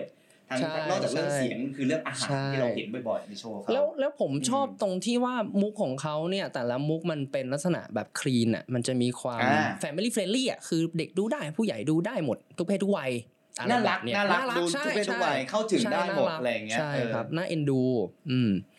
[0.49, 13.11] ทางใช่นอกจากเรื่องใช่เสียงคือเรื่องอาหารใช่ที่เราเห็นบ่อยๆในโชว์เขาแล้วแล้วผมชอบอืมตรงที่ว่ามุกของเขาเนี่ยแต่ละมุกมันเป็นลักษณะแบบคลีนอะมันจะมีความอ่า Family Friendly อะคือเด็กดูได้ผู้ใหญ่ดูได้หมด ทุกเพศทุกวัย
[13.59, 17.81] อะไรน่ารักแบบเยน่ารักดูใช่ทุกเพศทุกใช่วัยเข้าถึงใช่ได้หมดน่าอะไรอย่างเงี้ยใช่เออครับน่าเอ็นดู
[18.29, 18.78] อืมใช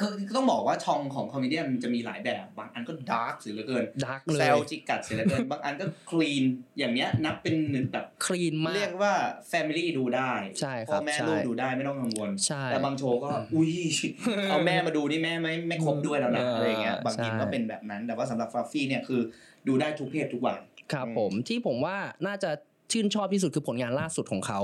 [0.00, 6.44] คือคือต้องบอกว่าช่องของ comedy มันจะมีหลายแบบ บางอันก็ dark สิเหลือเกิน dark เลแซยวจิกกัดสิเหลือเกิน บางอันก็ clean
[6.78, 9.12] อย่างเนี้ยนับเป็นหนึ่งแบบ clean มาเรียกว่า
[9.48, 13.72] family ดูได้ใช่คพ่รัอบแม่ใช่ลูกดูได้ไม่ต้องกังวลใช่แต่บางโชว์ก็อุ้ย
[14.50, 19.20] เอาแม่มาดูนี่แม่ไม่ไม่คบด้วยแล้วนะเออออะไรอย่างเงี้ยบางทีใช่ก็เป็นแบบนั้น แต่ว่าสำหรับฟลัฟฟี่เนี่ยคือ
[19.68, 20.58] ดูได้ทุกเพศทุกวัย
[20.92, 22.50] ครับอืมผมที่ผมว่าน่าจะ
[22.92, 24.60] ชื่นชอบที่สุดคือผลงานล่าสุดของเขา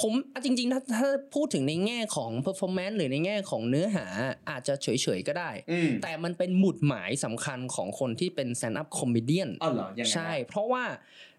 [0.00, 4.06] ผมอะจริงๆถ้าถ้าพูดถึงในแง่ของ performance หรือในแง่ของเนื้อหา
[4.50, 4.88] อาจจะเฉ
[5.18, 10.84] ยๆก็ได้อืมแต่มันเป็นหมุดหมายสำคัญของคนที่เป็น stand up comedian อ้าวเหรอยังไงใช่ เพราะว่า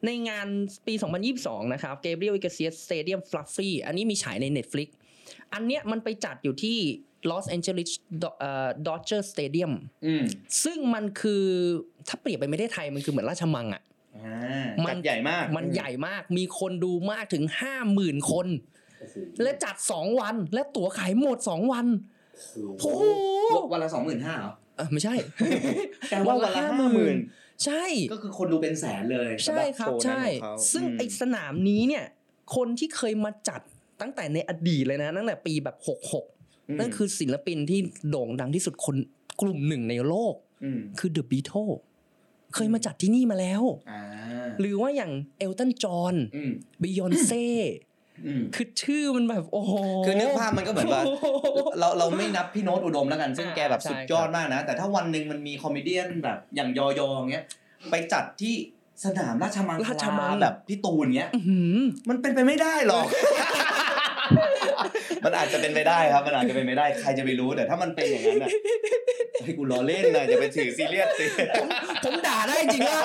[0.05, 0.47] ในงาน
[0.87, 0.93] ปี
[1.33, 4.87] 2022 นะครับ Gabriel Iglesias Stadium Fluffy อันนี้มีฉายใน Netflix
[5.53, 6.77] อันเนี้ยมันไปจัดอยู่ที่
[7.31, 7.89] Los Angeles
[8.21, 9.73] Do- เอ่อ Dodger Stadium
[10.05, 10.23] อืม
[10.63, 11.43] ซึ่งมันคือ
[12.07, 13.87] ถ้าเปรียบไปไม่ได้ไทยมันคือเหมือนราชมังอะอ่า
[14.85, 17.43] มันจัดใหญ่มาก มันใหญ่มาก มีคนดูมากถึง
[17.87, 18.47] 50,000คน
[18.99, 21.87] โอ้โหและจัด2วัน และตั๋วขายหมด2วัน
[22.79, 23.03] โอ้โห
[23.71, 25.15] วันละสองหมื่นห้าเหรอเออไม่ใช่
[26.09, 27.17] แต่ว่าวันละห้าหมื่น
[27.65, 32.05] ใช่ ก็คือคนดูเป็นแสนเลย ใช่ครับสำหโชว์นั้นใช่ของเขาซึ่งมไอสนามนี้เนี่ย
[32.55, 33.61] คนที่เคยมาจัด
[34.01, 35.77] ตั้งแต่ในอดีตเลยนะ ตั้งแต่ปีแบบ
[36.25, 37.79] 66นั่นคือศิลปินที่
[38.09, 38.95] โด่งดังที่สุดคน
[39.41, 40.35] กลุ่มหนึ่งในโลก
[40.77, 41.75] มคือ The Beatles
[42.55, 44.01] เคยมาจัดที่นี่มาแล้วอ่า
[44.59, 47.47] หรือว่าอย่างเอลตันจอห์นอืมบิยอนเซ่
[48.25, 49.73] อืมคือชื่อมันแบบโอ้โห
[50.05, 51.03] คือนึกภาพมันก็เหมือนว่า
[51.79, 57.45] เราเราไม่นับพี่โน้ตอุดมแล้วกัน ซึ่งอ่าแกแบบใช่สุดยอดมากนะ แต่ถ้าวันหนึ่งมันมี comedian แบบอย่างยอยออย่างเงี้ย
[57.89, 58.55] ไปจัดที่
[59.05, 63.05] สนามราชมังคราชมังลาแบบพี่ตูนเงี้ยอื้อหือมันเป็นไปไม่ได้หรอก
[65.25, 68.49] มันอาจจะเป็นไปได้ครับ มันอาจจะเป็นไปได้ใครจะไปรู้แต่ถ้ามันเป็นอย่างนั้นน่ะ
[69.43, 71.25] ให้กูล้อเล่นนะอย่าไปถือซีเรียสสิ
[72.03, 73.01] ผมด่าได้จริงๆว่า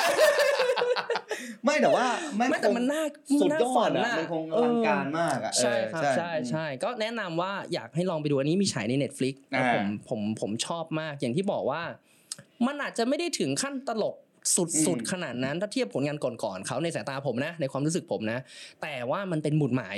[1.64, 3.02] ไม่แต่ว่าไม่แต่มันน่า
[3.40, 11.82] สุดยอฝัดอะมันคงอลังการมากอะใช่ครับเออใช่ใช่ก็แนะนำว่าอยากให้ลองไปดูอันนี้มีฉายใน Netflix แล้วอ่าผมผมผมชอบมากอย่างที่บอกว่า
[12.66, 14.14] มันอาจจะไม่ได้ถึงขั้นตลก
[14.86, 18.38] สุดๆขนาดนั้นถ้าเทียบผลงานก่อนๆเขาในสายตาผมนะ ในความรู้สึกผมนะ
[18.82, 19.96] แต่ว่ามันเป็นหมุดหมาย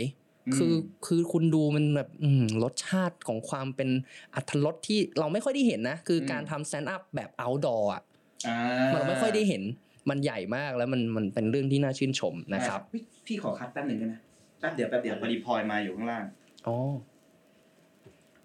[0.57, 0.75] คือ
[1.07, 3.89] คือคุณดูมันแบบอืมรสชาติของความเป็น
[4.35, 8.03] อัธรสที่เราไม่ค่อยได้เห็นนะ คือการทำ stand up แบบ outdoor อะ
[8.49, 8.59] อ่า
[8.95, 9.63] มันไม่ค่อยได้เห็น
[10.11, 14.15] มันใหญ่มากแล้วมันมันเป็นเรื่องที่น่าชื่นชมนะครับ พี่พี่ขอคัดแป๊บหนึ่งได้ไหม
[14.61, 16.25] แป๊บเดียวแป๊บเดียวพอดีพลอยมาอยู่ข้างล่าง
[16.67, 16.77] อ๋อ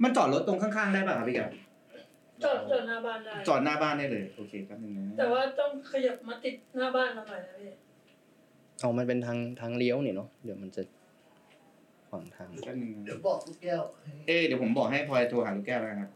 [0.03, 1.49] มันจอดรถตรงข้างๆได้ป่ะครับพี่แกบ
[2.43, 7.69] จอดจอดหน้าบ้านได้จอดหน้าบ้านได้เลยโอเคแป๊บหนึงนะแต่ว่าต้องขยับมาติดหน้าบ้านเราหน่อยนะพี่
[8.79, 10.81] เอามันเป็นทางทางเลี้ยวนี่เนาะเดี๋ยวมันจะ
[12.11, 16.11] ขวางทางแป๊บหนึงเดี๋ยวนะบอกลูกแก้วให้เอ๊ะเดี๋ยวผมบอกให้พลอยโทรหาลูกแก้วแล้วกันครับ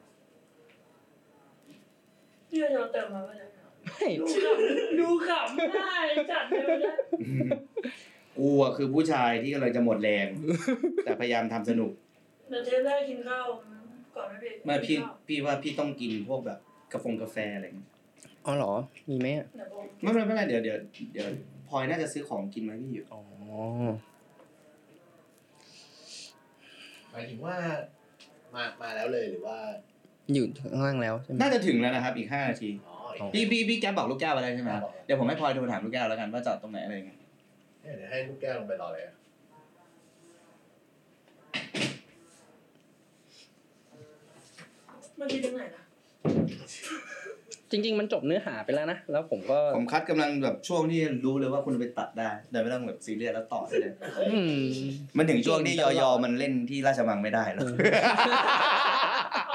[2.49, 3.49] พี่จะเติมมาป่ะเนี่ย
[3.86, 5.95] ไม่ดูขำดูขำได้
[6.31, 6.95] จัดเลยนะ
[8.38, 10.27] กูอะคือผู้ชายที่กำลังจะหมดแรง
[11.03, 11.91] แต่พยายามทำสนุก
[12.49, 13.45] เดี๋ยวเทปแรกกินข้าว
[14.15, 16.60] ก่อนไหมพี่ไม่พี่กินข้าวพี่ว่าพี่ต้องกินพวกแบบ
[16.93, 17.89] กาแฟกาแฟอะไรอย่างเงี้ย
[18.45, 18.73] อ๋อเหรอ
[19.10, 20.77] มีไหมอะเดี๋ยวผมไม่ไม่ไม่ไม่เดี๋ยวเดี๋ยว
[21.13, 21.27] เดี๋ยว
[21.69, 23.21] พลอยน่าจะซื้อของกินมาให้พี่อยู่อ๋อ
[27.15, 27.58] หมายถึงว่า
[28.56, 29.58] มามาแล้วเลยหรือว่า
[30.34, 37.19] อยู่ข้างล่างแล้วใช่ไหมน่าจะถึงแล้วนะครับ อีกห้านาทีอ๋ออ๋อพี่พี่พี่แกบอกลูกแก้วไปแล้วใช่ไหมบอกเดี๋ยวผมให้พลอยโทรถามลูกแก้วแล้วกันว่าจอดตรงไหนอะไรอย่างเงี้ย
[37.82, 39.15] เนี่ยเดี๋ยวให้ลูกแก้วลงไปรอเลยอะ
[45.17, 45.84] เมื่อกี้ถึงไหนนะ
[47.71, 53.91] จริง ๆ มันจบเนื้อหาไปแล้วนะแล้วผมก็ผมคัดกำลังแบบช่วงที่รู้เลยว่าคุณไปตัดได้โดยไม่ต้องแบบซีเรียสแล้วต่อได้เลย
[54.32, 54.60] อืม
[55.17, 57.63] มันถึงช่วงที่ยอยอมันเล่นที่ราชมังไม่ได้แล้ว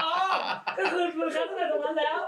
[0.02, 0.12] อ๋อ
[0.78, 2.20] ก็คือคือคัดตั้งแต่ตรงนั้นแล้ว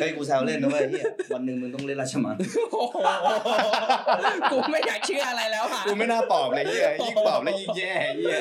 [0.00, 1.04] เฮ้ยกูแซวเล่นนะเว้ยเฮีย
[1.34, 2.36] วันหนึ่งมึงต้องเล่นราชมัง
[4.52, 8.38] กูไม่อยากเชื่ออะไรแล้วค่ะกูไม่น่าปลอบเลยเฮียยิ่งปลอบแล้วยิ่งแย่เฮีย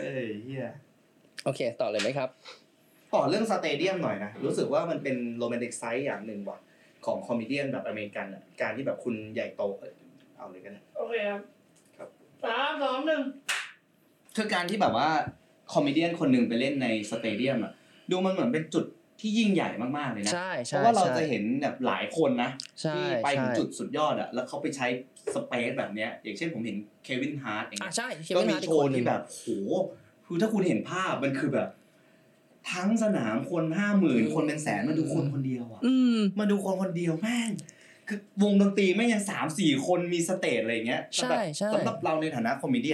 [0.00, 0.66] เอ้ยเฮีย
[1.44, 2.30] โอเค ต่อเลยไหมครับ
[3.14, 6.58] ต่อเรื่อง stadium หน่อยนะ รู้สึกว่ามันเป็น romanticize อย่างหนึ่งว่ะ
[7.06, 9.92] ของ comedian แบบอเมริกันอะการที่แบบคุณใหญ่โตเอ้ย
[10.36, 11.40] เอาเลยกันนะโอเคครับ
[11.96, 12.08] ครับ
[12.44, 13.22] สามสองหนึ่ง
[14.36, 15.08] คือการที่แบบว่า
[15.72, 17.72] comedian คนหนึ่งไปเล่นใน stadium อะ
[18.10, 18.84] ดูมันเหมือนเป็นจุด
[19.20, 22.50] ที่ยิ่งใหญ่มากๆเลยนะใช่เพใช่ราะว่าเราใช่จะเห็นแบบหลายคนนะ
[22.82, 24.86] ใช่ที่ไปถึงใช่จุดสุดยอดอะแล้วเขาไปใช้
[25.34, 29.46] space แบบเนี้ย อย่างเช่นผมเห็นเควินฮาร์ตอย่างอะเงี้ยใช่เคก็วินมีฮาร์ดอีโชกคว์นหนึ่ที่งแบบโห
[30.26, 31.68] คือถ้าคุณเห็นภาพมันคือแบบ
[32.72, 37.50] ทั้งสนามคนห้าหมื่นคนเป็นแสนมาดูคนคนเดียวอะอืมมาดูคนคนเดียวแม่ง
[38.08, 42.92] คือวงดนตรีแม่งยังสามสี่คนมี stage อะไรอย่างเงี้ยใช่แบบใช่สำหรับเราในฐานะ comedian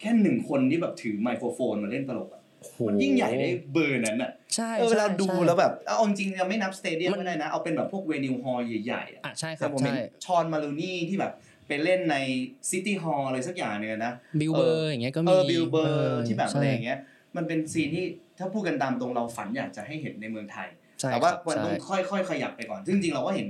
[0.00, 11.32] แค่หนึ่งคนที่แบบถือไมโครโฟนมาเล่นตลกอะโอ้โหมันยิ่งใหญ่ได้เบอร์นั้นอะใช่เออเวลาใช่ดูใช่แล้วแบบเอาจริงๆเราไม่นับ stadium มันก็ได้นะ เอาเป็นแบบพวก venue hall ใหญ่ๆอะอะใช่คแต่รับผมเห็นใช่นชอห์นมูลานีย์ที่แบบ
[11.68, 12.16] ไปเล่นใน
[12.70, 16.98] city hall อะไรสักอย่างเนี่ยนะบิลเบอร์อย่างเงี้ยก็เอมีอบิลเบอร์ที่แบบอะไรใช่อย่างเงี้ย
[17.36, 18.04] มันเป็น scene ที่
[18.38, 20.68] ถ้าพูดกันตามตรงเราฝันอยากจะให้เห็นในเมืองไทย
[21.00, 23.48] ใช่แต่ว่าครับมันต้องใช่ค่อยๆขยับไปก่อนซึ่งจริงๆเราก็เห็น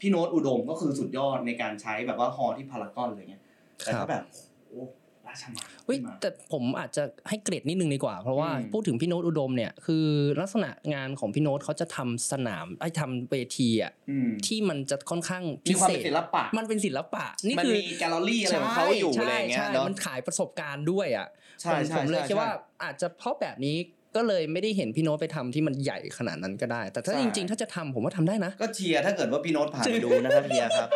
[0.00, 3.42] พี่โน้ตอุดมก็คือสุดยอดในการใช้แบบว่า hall ที่พารากอนอะไรเงี้ย
[3.84, 4.24] แต่ถ้าแบบ
[4.68, 4.82] โอ้
[5.26, 10.06] ราชมังเฮ้ยขึ้นมาแต่ผมอาจจะให้เครดิตนิดนึงดีกว่า เพราะว่าอืมพูดถึงพี่โน้ตอุดมเนี่ยคือ
[10.40, 23.76] ลักษณะงานของพี่โน้ตเขาจะทำสนามไอ้ทำเวทีอะอืมที่มันจะค่อนข้างมีพิความเศเป็นษศิลปะ มันเป็นศิลปะนี่มันคือมีแกลเลอรี่อะไรของเขาอยู่อะไรอย่างเงี้ยใช่เนาะมันขายประสบการณ์ด้วยอะใช่ ผมใช่ผมเลยใช่คิดว่าใช่อาจจะเพราะแบบนี้
[24.16, 30.88] ก็เลยไม่ได้เห็นพี่โน้ตไปทำที่มันใหญ่ขนาดนั้นก็ได้ แต่ถ้าใช่จริงๆ ถ้าจะทำผมว่าทำได้นะ ก็เชียร์ถ้าเกิดว่าพี่โน้ตผ่านไปดูนะครับเชียร์ครับ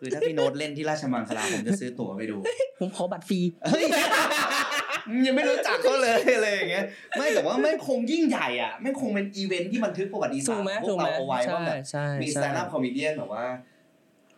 [0.00, 2.36] คือถ้าพี่โน้ตเล่นที่ราชมังคลาผมจะซื้อตั๋วไปดู
[2.80, 3.84] ผมขอบัตรฟรีเฮ้ย
[5.26, 6.84] ยังไม่รู้จักเขาเลยอะไรอย่างเงี้ย
[7.16, 13.44] ไม่แต่ว่าแม่งคงยิ่งใหญ่อะแม่งคงเป็นอีเวนท์ที่บันทึกประวัติศาถูสตกร์ไหมพถูวกกไหมเราเอาไว้ใช่ว่าแบบใช่มีใช่ stand-up co medy แบบว่า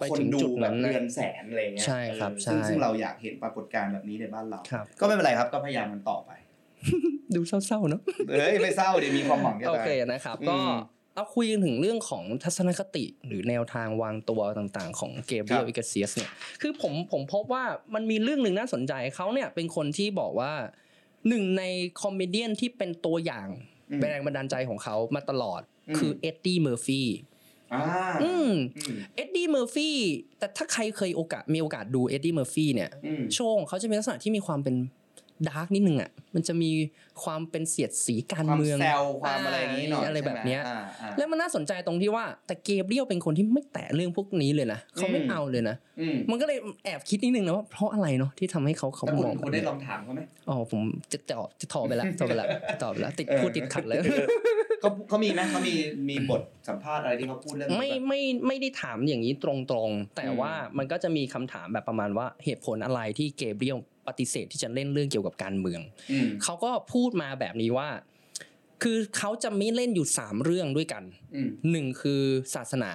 [0.01, 6.31] ไปคนถึงดูจุดแบนั้บนนะเดือนแสนอะไรเงี้ยใช่ครับเออซึ่งใช่ซึ่งเราอยากเห็นปรากฏการณ์แบบนี้ในบ้านเราครับก็ไม่เป็นไรครับก็พยายามมันต่อไป
[7.35, 10.59] ดูเศร้าๆเนาะเฮ้ยไม่เศร้าเดี๋ยวมีความหวังจะโอตายเคนะครับอืมก็
[11.15, 20.53] เอาคุยกันถึงเรื่องของทัศนคติหรือแนวทางวางตัวต่างๆ ของเกเบรียคลรับอิเกลเซียสเนี่ยคือผมผมพบว่ามันมีเรื่องหนึ่งน่าสนใจเขาเนี่ยเป็นคนที่บอกว่า
[21.29, 21.63] หนึ่งใน
[22.03, 23.49] comedian ที่เป็นตัวอย่าง
[23.91, 27.09] อืมแรงบันดาลใจของเขามาตลอดอืมคือเอ็ดดี้เมอร์ฟี่
[27.75, 27.83] อ่า
[28.23, 29.97] อืมอืมเอ็ดดี้เมอร์ฟี่
[30.39, 34.75] แต่ถ้าใครเคยโอกาสมีโอกาสดูเอ็ดดี้เมอร์ฟี่เนี่ยอืมโชว์ของเขาจะเป็นลักษณะที่มีความเป็น
[35.49, 36.71] dark นิดนึงอะมันจะมี
[37.23, 50.81] ความเป็นเสียดสีการความเมืองแซวความอะไรอย่างนี้หน่อยอะไรแบบเนี้ยใช่ไหมอ่าอ่าแล้วมันน่าสนใจตรงที่ว่าแต่เกเบรียลเป็นคนที่ไม่แตะเรื่องพวกนี้เลยนะเขาไม่อืมเอาเลยนะอืมมันก็เลยแอบคิดนิดนึงนะว่าเพราะอะไรเนาะที่ทำให้เขาเขาแต่คุณมองคุณได้ลองถามเขาไหมอ๋อผม
[51.13, 52.49] จะตอบจะถอไปแล้วถอไปแล้ว
[52.83, 53.99] ถอไปแล้วติดเออพูดติดขัดเลย
[54.81, 55.75] เขาเขามีไหมเขามี
[56.09, 63.79] มีบทสัมภาษณ์อะไรที่เขาพูดเรื่องนี้ไม่ปะไม่ไม่ได้ถามอย่างนี้ตรงๆ แต่อืมว่ามันก็จะมีคำถามแบบประมาณว่าเหตุผลอะไรที่เกเบรียล
[64.11, 65.81] ปฏิเสธที่จะเล่นเรื่องเกี่ยวกับการเมือง
[66.13, 67.89] อืมเขาก็พูดมาแบบนี้ว่า
[68.83, 72.23] คือเขาจะไม่เล่นอยู่สามเรื่องด้วยกันอืมหนึ่งคือ
[72.55, 72.93] ศาสนา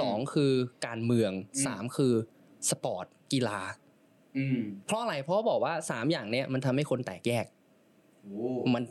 [0.00, 0.52] สองคือ
[0.86, 2.12] การเมืองอืมสามคือ
[2.70, 3.60] สปอร์ตกีฬา
[4.38, 7.46] อืมเพราะอะไรเพราะบอกว่าสามอย่างเนี้ยมันทำให้คนแตกแยก
[8.22, 8.82] โอ้มัน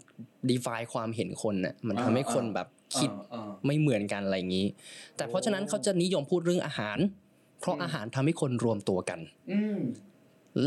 [0.49, 4.67] ดีฟายความเห็นคนน่ะมันทำให้อ่าคนแบบคิดอ่าไม่เหมือนกันอะไรอย่างนี้
[5.17, 6.97] แต่เพราะฉะนั้นเขาจะนิยมพูดเรื่องอาหาร
[7.59, 9.19] เพราะอืมอาหารทำให้คนรวมตัวกัน
[9.51, 9.79] อืม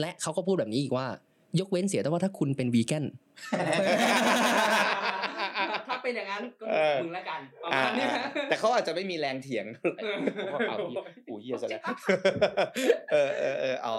[0.00, 1.06] และเขาก็พูดแบบนี้อีกว่า
[1.60, 3.04] ยกเว้นเสียแต่ว่าถ้าคุณเป็นวีแกน
[5.88, 9.66] ถ้าเป็นอย่างนั้นก็เออมึงละกันประอ่ามาณนี้อ่าแต่เขาอาจจะไม่มีแรงเถียง
[10.68, 10.76] เอา
[11.28, 11.82] อูเฮียซะแล้ว
[13.12, 13.96] เออเออเอออ๋อ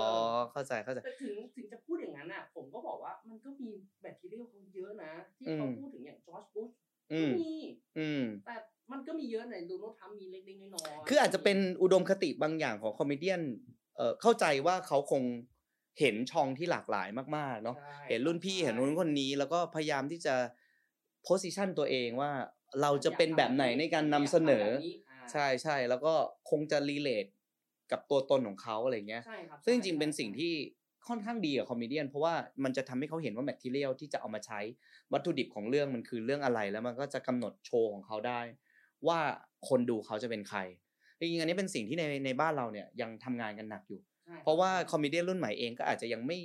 [0.51, 3.69] เข้าใจเข้าใจแต่ถึงถึงจะพูดอย่างนั้นอะ ผมก็บอกว่ามันก็มี
[4.01, 6.69] แบคทีเรียเขาเยอะนะ ที่อืมเขาพูดถึงอย่างจอร์จบุช
[7.13, 7.53] อืก็มมี
[7.99, 8.55] อืมแต่
[8.91, 13.31] มันก็มีเยอะในโดนัลด์ทรัมป์มีเล็กๆน้อยๆคืออาจจะเป็นอุดมคติบางอย่างของ comedian
[13.97, 15.23] เอ่อเข้าใจว่าเขาคง
[15.99, 20.35] เห็นช่องที่หลากหลายมากๆเนาะใช่เห็นรุ่นพี่เห็นรุ่นคนนี้ แล้วก็พยายามที่จะ
[21.23, 22.31] position ตัวเองว่า
[22.81, 26.13] เราจะเป็นแบบไหนในการนำเสนอแบบาใช่ใช่แล้วก็
[26.49, 27.25] คงจะ relate
[27.91, 30.53] กับตัวตนของเขาอะไรเงี้ยใช่ครับซึ่งจริงๆเป็นสิ่งที่
[31.07, 34.59] ค่อนข้างดีกับ comedian เพราะว่ามันจะทำให้เขาเห็นว่า material ที่จะเอามาใช้
[35.13, 38.41] วัตถุดิบของเรื่องมันคือเรื่องอะไรแล้วมันก็จะกำหนดโชว์ของเขาได้
[39.07, 39.19] ว่า
[39.69, 40.59] คนดูเขาจะเป็นใคร
[41.19, 44.08] จริงๆอันนี้เป็นสิ่งที่ในในบ้านเราเนี่ยยังทำงานกันหนักอยู่ใช่คบ
[44.43, 46.37] เพราะว่า comedian รุ่นใหม่เองก็อาจจะยังไม่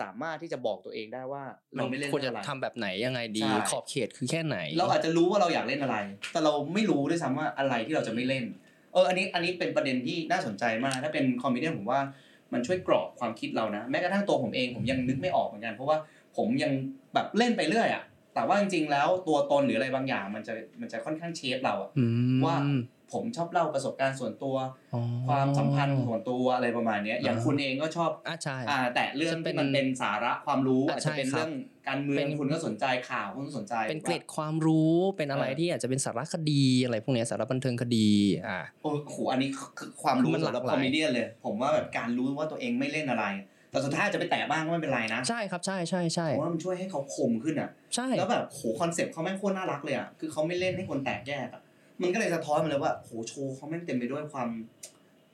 [0.00, 1.44] สามารถที่จะบอกตัวเองได้ว่า
[1.76, 5.96] มัเรานไม่เล่นควรจะเรื่องอะไรทำแบบไหนยังไงดีใช่ขอบเขตคือแค่ไหน เราอาจจะรู้ว่าเราอยากเล่นอะไร
[6.32, 8.44] แต่เราไม่รู้ด้วยซ้ำว่าอะไรที่เราจะไม่เล่น
[8.92, 12.00] เอออันนี้อันนี้เป็นประเด็นที่น่าสนใจมาก ถ้าเป็น comedian ผมว่า
[12.52, 15.96] มันช่วยกรอบความคิดเรานะแม้กระทั่งตัวผมเองผมยังนึกไม่ออกเหมือนกัน เพราะว่า
[16.36, 16.72] ผมยัง
[17.14, 18.02] แบบเล่นไปเรื่อยอะ
[18.34, 22.04] แต่ว่าจริงๆแล้วตัวตนหรืออะไรบางอย่าง มันจะมันจะค่อนข้าง shape เราอะอื
[22.36, 22.56] มว่า
[23.12, 24.56] ผมชอบเล่าประสบการณ์ส่วนตัว
[24.94, 31.52] อ๋อความสัมพันธ์ส่วนตัวอะไรประมาณเนี้ยอย่างอ่าคุณเองก็ชอบอะใช่อ่าแต่เรื่องจะเป็นที่มันเป็นสาระความรู้อะอาจจะเป็นใช่ครับเรื่อง
[31.88, 38.08] การเมืองเป็นคุณก็สนใจข่าวคุณก็สนใจ เป็นเกร็ดความรู้เป็นอะไรเออที่อาจจะเป็นสารคดีอะไรพวกเนี้ยสารบันเทิงคดี
[38.46, 39.48] อ่าโอ้โหอันนี้
[39.78, 43.26] คือความรู้มันหลากสำหรับ comedy เลย ผมว่าแบบการรู้ว่าตัวเองไม่เล่นอะไร
[43.70, 51.62] แต่สุดท้ายจะไปแตะบ้างก็ไม่เป็นไรนะ ใช่ครับใช่ใช่ใช่ผมว่ามันช่วยให้เขาคมขึ้นอะใช่แล้วแบบโหคอนเซ็ปต์เขาแม่งโคตรน่ารักเลยอะคือเขาไม่เล่นให้คนแตกแยกอะ
[52.02, 54.48] มันก็เลยสะท้อนมาเลยว่าโหโชว์เขาแม่งเต็มไปด้วยความ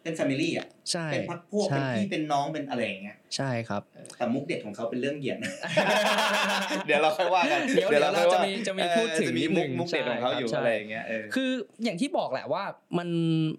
[0.02, 3.82] เป็น family อะ ใช่เป็นพรรคพวกเป็นใช่พี่เป็นน้องเป็นอะไรอย่างเงี้ยใช่ครับ
[4.16, 5.38] แต่มุกเด็ดของเขาเป็นเรื่องเหยียด
[6.86, 11.50] เดี๋ยวเราค่อยว่ากันเดี๋ยวเดี๋ยวค่อยว่าเราจะมีจะมีพูดถึงเออจะมีนิดนึงมุกมุกเด็ดของเขาอยู่ใช่อะไรอย่างเงี้ยเออคือ
[11.84, 12.64] อย่างที่บอกแหละว่า
[12.98, 13.08] มัน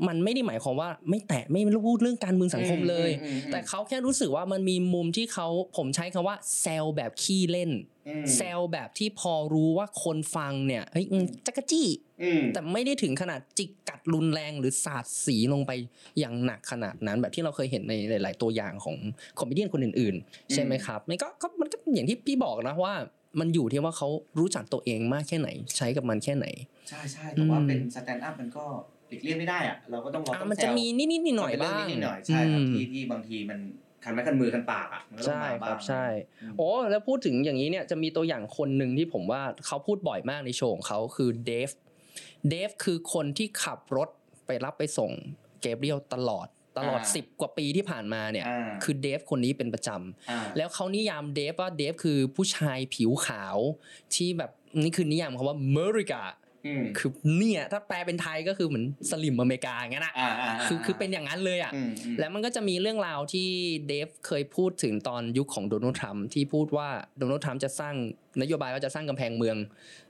[0.08, 7.72] มันไม่ได้หมายความว่าไม่แตะไม่พูดเรื่องการเมืองสังคมเลยอืมอืมอืมแต่เขาแค่รู้สึกว่ามันมีมุมที่เขาผมใช้คำว่าแซวแบบขี้เล่น
[8.08, 11.88] อืมแซวแบบที่พอรู้ว่าคนฟังเนี่ยเฮ้ยอืมจั๊กจี้
[12.24, 15.72] อืมแต่ไม่ได้ถึงขนาดจิกกัดรุนแรงหรือสาดสีลงไป
[16.20, 18.96] อย่างหนักขนาดนั้นแบบที่เราเคยเห็นในหลาย ๆ ตัวอย่างของ
[19.38, 22.94] comedy คนอื่น ๆ ใช่ไหมครับมันก็ก็มันก็อย่างที่พี่บอกนะว่า
[23.40, 24.08] มันอยู่ที่ว่าเขา
[24.40, 26.46] รู้จักตัวเองมากแค่ไหน ใช้กับมันแค่ไหน
[26.90, 28.66] ใช่ใช่แต่ว่าอืมเป็น stand-up มันก็
[29.08, 33.60] หลีกเลี่ยงไม่ได้อะเราก็ต้องเราอะต้องแซวนิดๆหน่อยๆมัเป็บ้างเรื่องนิดๆหน่อยๆใช่ครับอืมที่ที่บางทีมัน
[34.04, 36.06] คันไม้คันมือคันปากอะมันก็ต้องใช่ครับใช่
[36.58, 41.72] โอ้แล้วพูดถึงอย่างนี้เนี่ยจะมีตัวอย่างคนหนึ่งที่ผมว่าเขาพูดบ่อยมากในโชว์ของเขาคือเดฟ
[42.50, 44.10] เดฟคือคนที่ขับรถ
[44.46, 45.12] ไปรับไปส่ง
[45.62, 46.48] เกเบรียลตลอด
[46.80, 53.58] ตลอดอ่า10 กว่าปีที่ผ่านมาเนี่ยอ่าคือเดฟคนนี้เป็นประจำอ่าแล้วเขานิยามเดฟว่าเดฟคือผู้ชายผิวขาว
[54.16, 56.24] ที่แบบนี่คือนิยามคำว่าอเมริกา
[56.68, 63.48] อืมคือเนี่ยถ้าแปลเป็นไทยก็คือเหมือนสลิ่มอเมริกาอย่างนั้นอะอ่าาาคือคือเป็นอย่างนั้นเลยอะอืมอืมแล้วมันก็จะมีเรื่องราวที่
[63.88, 66.88] เดฟเคยพูดถึงตอนยุคของโดนัลด์ทรัมป์ที่พูดว่า
[67.18, 67.96] โดนัลด์ทรัมป์จะสร้าง
[68.42, 69.58] นโยบายว่าจะสร้างกำแพงเมือง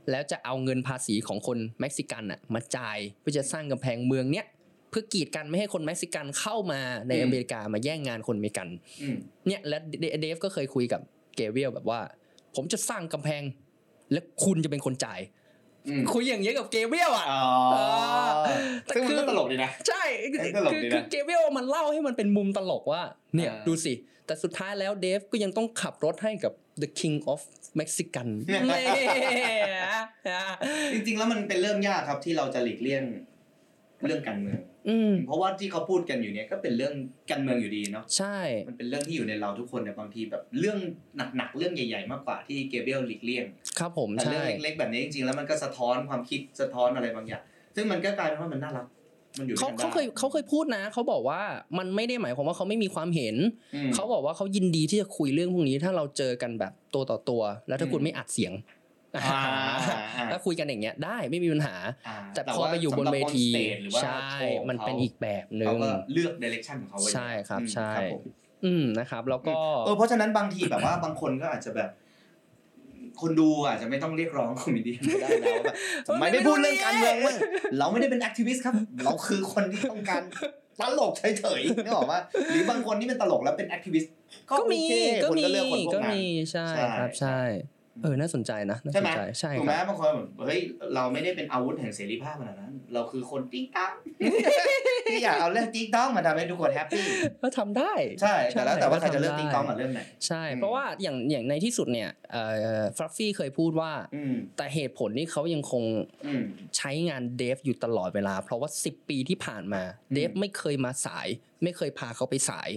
[0.09, 4.45] แล้วจะเอาเงินภาษีของคนเม็กซิกันอะมาจ่ายเพื่อจะสร้างกำแพงเมืองเนี้ย
[4.89, 8.67] เพื่อกีดกันไม่ให้คนเม็กซิกันเข้ามาในอเมริกามาแย่งงานคนอเมริกัน
[9.01, 9.15] อืม
[9.47, 11.01] เนี่ยและเดเดฟก็เคยคุยกับ
[11.35, 11.99] เกเรียลแบบว่า
[12.55, 13.43] ผมจะสร้างกำแพง
[14.11, 15.19] และคุณจะเป็นคนจ่าย
[15.87, 17.45] อืมคุยอย่างเงี้ยกับเกเรียลอะอ๋อ
[18.85, 23.01] แต่ซึ่งมันคือก็ตลกดีนะ ใช่เอ้ยตลกคือดีนะคือเกเรียลมันเล่าให้มันเป็นมุมตลกว่า
[23.35, 23.93] เนี่ยอ่าดูสิ
[24.25, 27.39] แต่สุดท้ายแล้วเดฟก็ยังต้องขับรถให้กับ the king of
[27.79, 28.61] Mexican เนี่ย
[30.93, 33.03] จริงๆแล้วมันเป็นเรื่องยากครับที่เราจะหลีกเลี่ยง
[34.05, 34.68] เรื่องการเมืองอืม
[35.27, 36.93] เพราะว่าที่เขาพูดกันอยู่เนี่ยก็เป็นเรื่อง
[37.31, 40.77] การเมืองอยู่ดีเนาะใช่ มันเป็นเรื่องที่อยู่ในเราทุกคนเนี่ยบางทีแบบเรื่อง
[41.37, 43.45] หนักๆเรื่องใหญ่ ๆ มากกว่าที่เกเบรียลหลีกเลี่ยง
[43.79, 47.41] ครับผมแต่ใช่เรื่องเล็กๆแบบนี้จริงๆแล้วมันก็สะท้อนความคิดสะท้อนอะไรบางอย่าง
[47.75, 48.85] ซึ่งมันก็กลายเป็นว่ามันน่ารัก
[49.39, 51.41] มันอยู่ด้เขาวยกันได้เขาเคยเขาเคยพูดนะเขาบอกว่า
[51.77, 53.35] มันไม่ได้หมายความว่าเขาไม่มีความเห็น
[53.75, 58.78] อืมเขาบอกว่าเขายินดีที่จะคุยเรื่องพวกนี้ถ้าเราเจอกันแบบตัวต่อตัว แล้วถ้าคุณอืมไม่อัดเสียงอ่าอ่า
[60.31, 61.75] ถ้าคุยกันอย่างเงี้ยได้ไม่มีปัญหา
[62.07, 68.23] อ่าแต่พอไปอยู่บนเวทีสำหรับ on stage หรือว่าใช่โชว์ของเขามันเป็นอีกแบบหนึ่งเขาก็เลือก direction ของเขาไว้ใช่ครับอืมใช่ครับผม
[68.65, 69.53] อืมนะครับ แล้วก็
[69.85, 71.89] เออเพราะฉะนั้นบางทีแบบว่าบางคนก็อาจจะแบบ
[73.21, 75.75] คนดูอาจจะไม่ต้องเรียกร้อง comedy ก็ได้แล้วว่าแบบ
[76.07, 77.35] ทำไมไม่พูดเรื่องการเมืองมั้ง
[77.77, 80.21] เราไม่ได้เป็น activist ครับ เราคือคนที่ต้องการ
[80.79, 82.19] ตลกเฉยๆนึกออกว่า
[82.51, 84.13] หรือบางคนที่เป็นตลกแล้วเป็น activist
[84.49, 84.91] ก็ก็โอเค
[85.23, 87.39] ก็มีคนก็เลือกมีคนพวกนั้นมีใช่ใช่ครับใช่
[88.03, 90.59] เออน่าสนใจนะน่าใช่สนใจใช่ไหมใช่ถูกไหมครับบางคนแบบเฮ้ย
[90.95, 93.91] เราไม่ได้เป็นอาวุธแห่งเสรีภาพขนาดนั้น เราคือคนติ๊งต๊อง
[95.11, 97.05] ที่อยากเอาเรื่องติ๊งต๊องมาทำให้ทุกคน happy
[97.41, 102.43] ก็ทำได้ใช่แต่แล้วแต่ว่าใครจะเลือกทำได้ติ๊งต๊องกับเรื่องไหนใช่อืมเพราะว่าอย่างอย่างในที่สุดเนี่ยเอ่
[102.81, 105.83] อฟลัฟฟี่เคยพูดว่าอืมแต่เหตุผลที่เขายังคง
[106.25, 106.43] อืม
[106.77, 109.81] ใช้งานเดฟอยู่ตลอดเวลา เพราะว่า 10 ปีที่ผ่านมา
[110.13, 111.27] เดฟไม่เคยมาสาย
[111.63, 112.69] ไม่เคยพาเขาไปสาย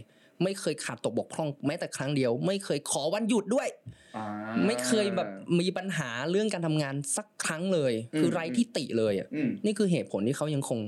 [0.45, 3.68] ไม่เคยขาดตกบกพร่องแม้แต่ครั้งเดียว ไม่เคยขอวันหยุดด้วย
[4.16, 4.26] อ่า
[4.66, 5.28] ไม่เคยแบบ
[5.61, 10.80] มีปัญหาเรื่องการทำงานสักครั้งเลยอืมคือไร้ที่ติเลยอะอืมนี่คือเหตุผลที่เขายังคง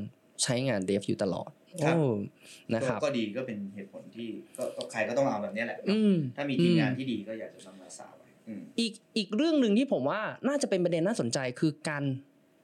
[0.42, 1.50] ใช้งานเดฟอยู่ตลอด
[1.82, 2.04] ครับโอ้
[2.74, 4.28] นะครับก็ก็ดีก็เป็นเหตุผลที่
[4.58, 12.04] ก็ก็ใครก็ต้องเอาแบบเนี้ยแหละอืมถ้ามีทีมงานที่ดีก็อยากจะนำมาสาวไว้อืมอีกอีกเรื่องหนึ่งที่ผมว่าน่าจะเป็นประเด็นน่าสนใจคือการ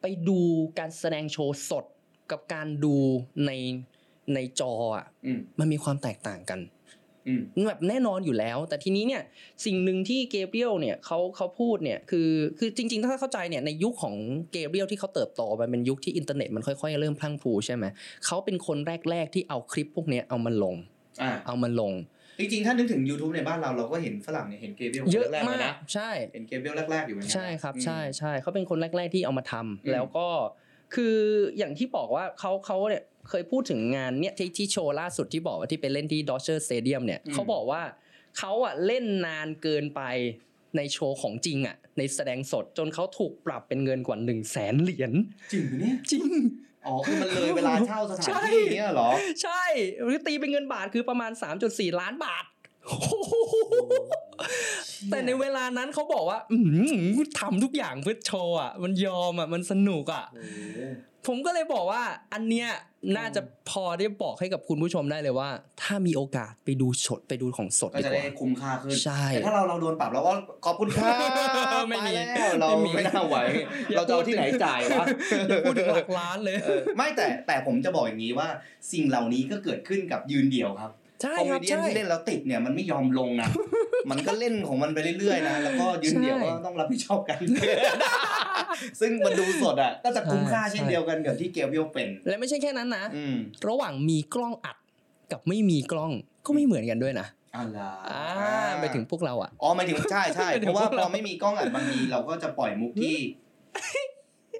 [0.00, 0.40] ไปดู
[0.78, 1.84] การแสดงโชว์สด
[2.30, 2.96] กับการดู
[3.46, 3.50] ใน
[4.34, 6.79] ในจออะอืมมันมีความแตกต่างกันอืม
[7.68, 9.22] แบบแน่นอนอยู่แล้ว แต่ทีนี้เนี่ย
[9.64, 14.14] สิ่งหนึ่งที่เกเบรียลเนี่ยเขาเขาพูดเนี่ยคือคือจริง ๆ ถ้าเข้าใจเนี่ยในยุคของ
[14.52, 17.84] เกเบรียลที่เขาเติบโตมันเป็นยุคที่อินเทอร์เน็ตมันค่อยๆ เริ่มพรั่งพรูใช่ไหม
[18.26, 18.78] เขาเป็นคน
[19.10, 20.76] แรก ๆ ที่เอาคลิปพวกเนี้ยเอามาลง
[21.22, 21.92] อ่าเอามาลง
[22.40, 30.28] จริงๆ ถ้านึกถึง YouTube ในบ้านเราเราก็เห็นฝรั่งเนี่ยเห็นเกเบรียลแรกๆเยอะมากเลยกนะใช่เห็นเกเบรียลแรกๆอยู่เหมือนกันใช่ครับอืมใช่ใช่เขาเป็นคนแรก ๆที่เอามาทำอืมแล้วก็
[30.94, 31.16] คือ
[31.58, 37.82] อย่างที่บอกว่าเขาเขาเนี่ยเคยพูดถึงงานเนี่ยที่ที่โชว์ล่าสุดที่บอกว่าที่ไปเล่นที่ Dodger Stadium เนี่ยเขาบอกว่า
[38.38, 40.02] เขาอะเล่นนานเกินไป
[40.76, 45.12] ในโชว์ของจริงอะในแสดงสดจนเขาถูกปรับเป็นเงินกว่า1นึ่งแสนเหรียญ
[45.52, 46.28] จริงปะเนี่ยจริง
[46.86, 49.10] อ๋อคือมันเลยเวลาเช่าสถานที่ใช่เนี่ยเหรอ
[49.42, 49.62] ใช่
[50.02, 51.32] หรือตีเป็นเงินบาทคือประมาณ
[51.66, 52.44] 3.4 ล้านบาท
[55.10, 56.58] แต่ในเวลานั้นเขาบอกว่า อื
[57.14, 60.80] มทำทุกอย่างเพื่อโชว์อะมันยอมอะมันสนุกอะโอ้โห
[61.26, 62.68] ผมก็เลยบอกว่าอันเนี้ย
[63.16, 63.40] น่าจะ
[63.70, 65.48] พอได้บอกให้กับคุณผู้ชมได้เลยว่า
[65.82, 70.32] ถ้ามีโอกาสไปดูสดไปดูของสดก็ดีจะกได้ว่าคุ้มค่าขึ้นใช่แต่ถ้าเราเราโดนปรับเราก็
[70.64, 71.10] ขอบคุณค่า
[71.88, 73.36] ไม่มีไปแล้วเราไม่มีไม่น่าไหว
[73.90, 75.06] อย่าเราจะเอาพูดถึงที่ไหนจ่ายวะ
[75.48, 78.48] อย่าพูดถึงหลักล้านเลยเออไม่แต่แต่ผมจะบอกอย่างนี้ว่า
[78.92, 80.90] สิ่งเหล่านี้ก็เกิดขึ้นกับยืนเดี่ยวครับ
[81.22, 83.48] ใช่คอมคเมรับเดี้ใช่ที่เล่นแล้วติดเนี่ยมันไม่ยอมลงนะ
[84.10, 87.38] มันก็เล่นของมันไปเรื่อยๆนะแล้วก็ยืนเดี่ยวใช่ก็ต้องรับผิดชอบกัน
[89.00, 93.36] ซึ่งมันดูสดอะก็จะคุ้มค่าใช่เช่นเดียวกันกับที่เกลเวลเป็น และไม่ใช่แค่นั้นนะอืม
[93.68, 94.76] ระหว่างมีกล้องอัด
[95.32, 96.12] กับไม่มีกล้อง
[96.46, 97.26] ก็ไม่เหมือนกันด้วยนะ
[97.56, 97.80] อะไร
[98.10, 98.22] อ่า
[98.80, 103.16] ไปถึงพวกเราอะอ๋อหมายถึงใช่ใช่หมายถึเพงราะว่าพวกพเราอไม่มีกล้องอัดบางทีเราก็จะปล่อยมุกที่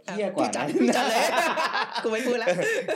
[0.07, 1.22] เที่ยกว่าพี่จัดนั้นพี่จัดเลย
[2.03, 2.49] กูไม่พูดแล้ว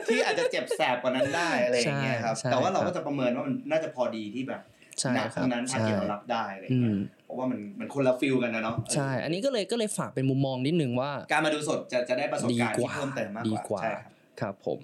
[0.09, 4.74] ที่อาจจะเจ็บแสบกว่านั้นได้อะไรอย่างเงี้ยครับใช่แต่ว่าเราครัก็บจะประเมินว่ามันน่าจะพอดีที่แบบใช่
[5.15, 14.81] หนักคตรับงนั้นทาใช่เกี่ยวรับได้อะไรอืเงี้ยเพราะว่ามันมันคนละฟิลกันนะเนาะใช่ อันนี้ก็เลยก็เลยฝากเป็นมุมมองนิดนึงว่า การมาดูสดจะจะได้ประสบการณ์ที่เพิ่มเติมมากกว่าใช่ครับครับผม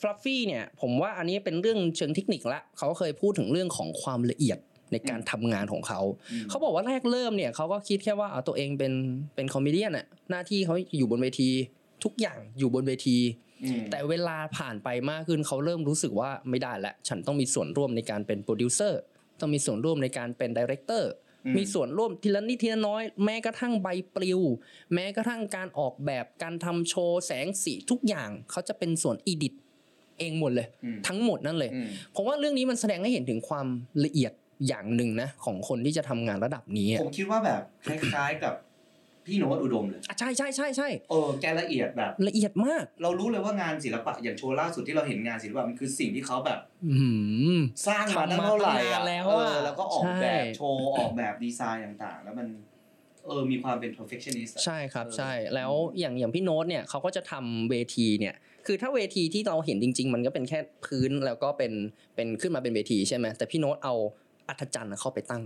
[0.00, 4.58] ฟลัฟฟี่เนี่ยผมว่าอันนี้เป็นเรื่องเชิงเทคนิคละเขาเคยพูดถึงเรื่องของความละเอียด
[4.92, 6.00] ในการทำงานของเขา
[6.48, 8.92] เขาบอกว่าแรกเริ่มเนี่ยเขาก็คิดแค่ว่าเอาตัวเองเป็น
[9.34, 11.50] เป็น comedian น่ะหน้าที่เขาอยู่บนเวที
[12.04, 13.16] ทุกอย่างอยู่บนเวที
[13.90, 19.00] แต่เวลาผ่านไปมากขึ้นเขาเริ่มรู้สึกว่าไม่ได้แล้วฉันต้องมีส่วนร่วมในการเป็นโปรดิวเซอร์
[19.40, 21.12] ต้องมีส่วนร่วมในการเป็น director
[21.46, 24.40] อืมมีส่วนร่วมทีละนิดทีละน้อย แม้กระทั่งใบปลิว
[24.94, 29.54] แม้กระทั่งการออกแบบการทำโชว์แสงสีทุกอย่างเขาจะเป็นส่วน edit
[30.18, 33.66] เองหมดเลยอืมทั้งหมดนั่นเลยอืมผมว่าเรื่องนี้มันแสดงให้เห็นถึงความ
[34.04, 34.32] ละเอียด
[34.68, 38.54] อย่างหนึ่งนะของคนที่จะทำงานระดับนี้อะผมคิดว่าแบบคล้ายๆกับ
[39.26, 46.58] พี่โน้ตอุดมเลยอะใช่ใช่ใช่ใช่เออแกละเอียดแบบละเอียดมาก เรารู้เลยว่างานศิลปะอย่างโชว์ล่าสุดที่เราเห็นงานศิลปะมันคือสิ่งที่เขาแบบ
[46.90, 47.06] อื
[47.56, 47.58] ม
[47.88, 52.48] สร้างมาตั้งเท่าไหร่ทำมาตั้งนาอะนแล้วเออะอแล้วก็ออกแบบใช่โชว์ออกแบบดีไซน์ต่างๆ แล้วมัน
[53.26, 58.34] เออมีความเป็น perfectionist อะใช่ครับเออใช่แล้วอย่างอย่างพี่โน้ตเนี่ยเขาก็จะทำเวทีเนี่ย
[58.66, 61.72] คือถ้าเวทีที่เราเห็นจริง ๆ มันก็เป็นแค่พื้นแล้วก็เป็น
[62.14, 63.94] เป็นขึ้นมาเป็นเวทีใช่ไหมแต่พี่โน้ตเอา
[64.48, 65.42] อัธจันทร์เข้าไปตั้ง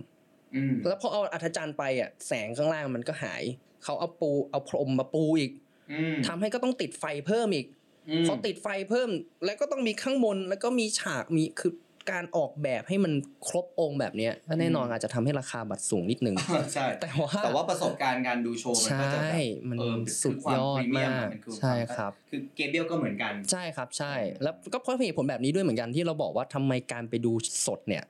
[0.55, 3.43] อืมแล้วพอเอาอัธจันทร์ไปอะแสงข้างล่างมันก็หาย
[3.85, 5.53] เขาเอาปูเอาพรมมาปูอีก
[5.93, 7.67] อืมทำให้ก็ต้องติดไฟเพิ่มอีก
[8.09, 9.09] อืมพอติดไฟเพิ่ม
[9.45, 11.73] แล้วก็ต้องมีข้างบนแล้วก็มีฉากมีคือ
[12.11, 13.13] การออกแบบให้มัน
[13.49, 16.37] ครบองค์แบบเนี้ยก็แน่นอนอาจจะทำให้ราคาบัตรสูงนิดนึง
[16.75, 27.33] ใช่แต่ว่าแต่ว่าประสบการณ์การดูโชว์มันใช่ก็จะแบบมันเออสุดยอดคือควพรีเอะมากนคือใช่ครับ คือเกมเบลก็เหมือนกันใช่ครับใช่ แล้วก็เพราะเหตุผลแบบนี้ด้วยเหมือนกันที่เราบอกว่าทำไมการไปดู
[27.67, 28.05] สดเนี่ย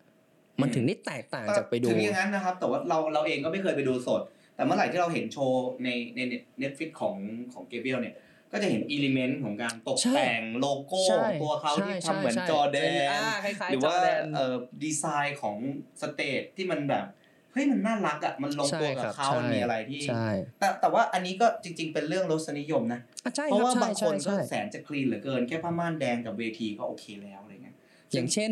[0.61, 4.21] มันถึงได้แตกต่างจากไปดูถึงอย่างนั้นนะครับ แต่ว่าเราเราเองก็ไม่เคยไปดูสด
[4.59, 6.21] แต่เมื่อไหร่ที่เราเห็นโชว์ในใน
[6.59, 7.17] เน็ตฟิกของ
[7.55, 8.15] ของเกเบลเนี่ย
[8.53, 14.55] ก็จะเห็นอิเลเมนต์ของการตกใช่แต่งโลโก้ใช่ตัวเขาใช่ที่ทำเหมือนใช่จอแดเป็นนอ่าคล้ายๆหรือว่าจอแดนเอ่อ
[14.85, 15.57] ดีไซน์ของ
[16.03, 17.07] stage ที่มันแบบ
[17.53, 20.29] เฮ้ยมันน่ารักอะมันลงตัวกับเขาใช่มันมีอะไรที่ใช่
[20.59, 27.77] แต่แต่ว่าอันนี้ก็จริง ๆ เป็นเรื่องรสนิยมนะอะใช่ครับเพราะว่าใช่บางคนก็ใช่ใช่แสนจะ clean เหลือเกิน แค่ผ้าม่านแดงกับเวทีก็โอเคแล้วอะไรเงี้ย
[28.13, 28.51] อย่างเช่น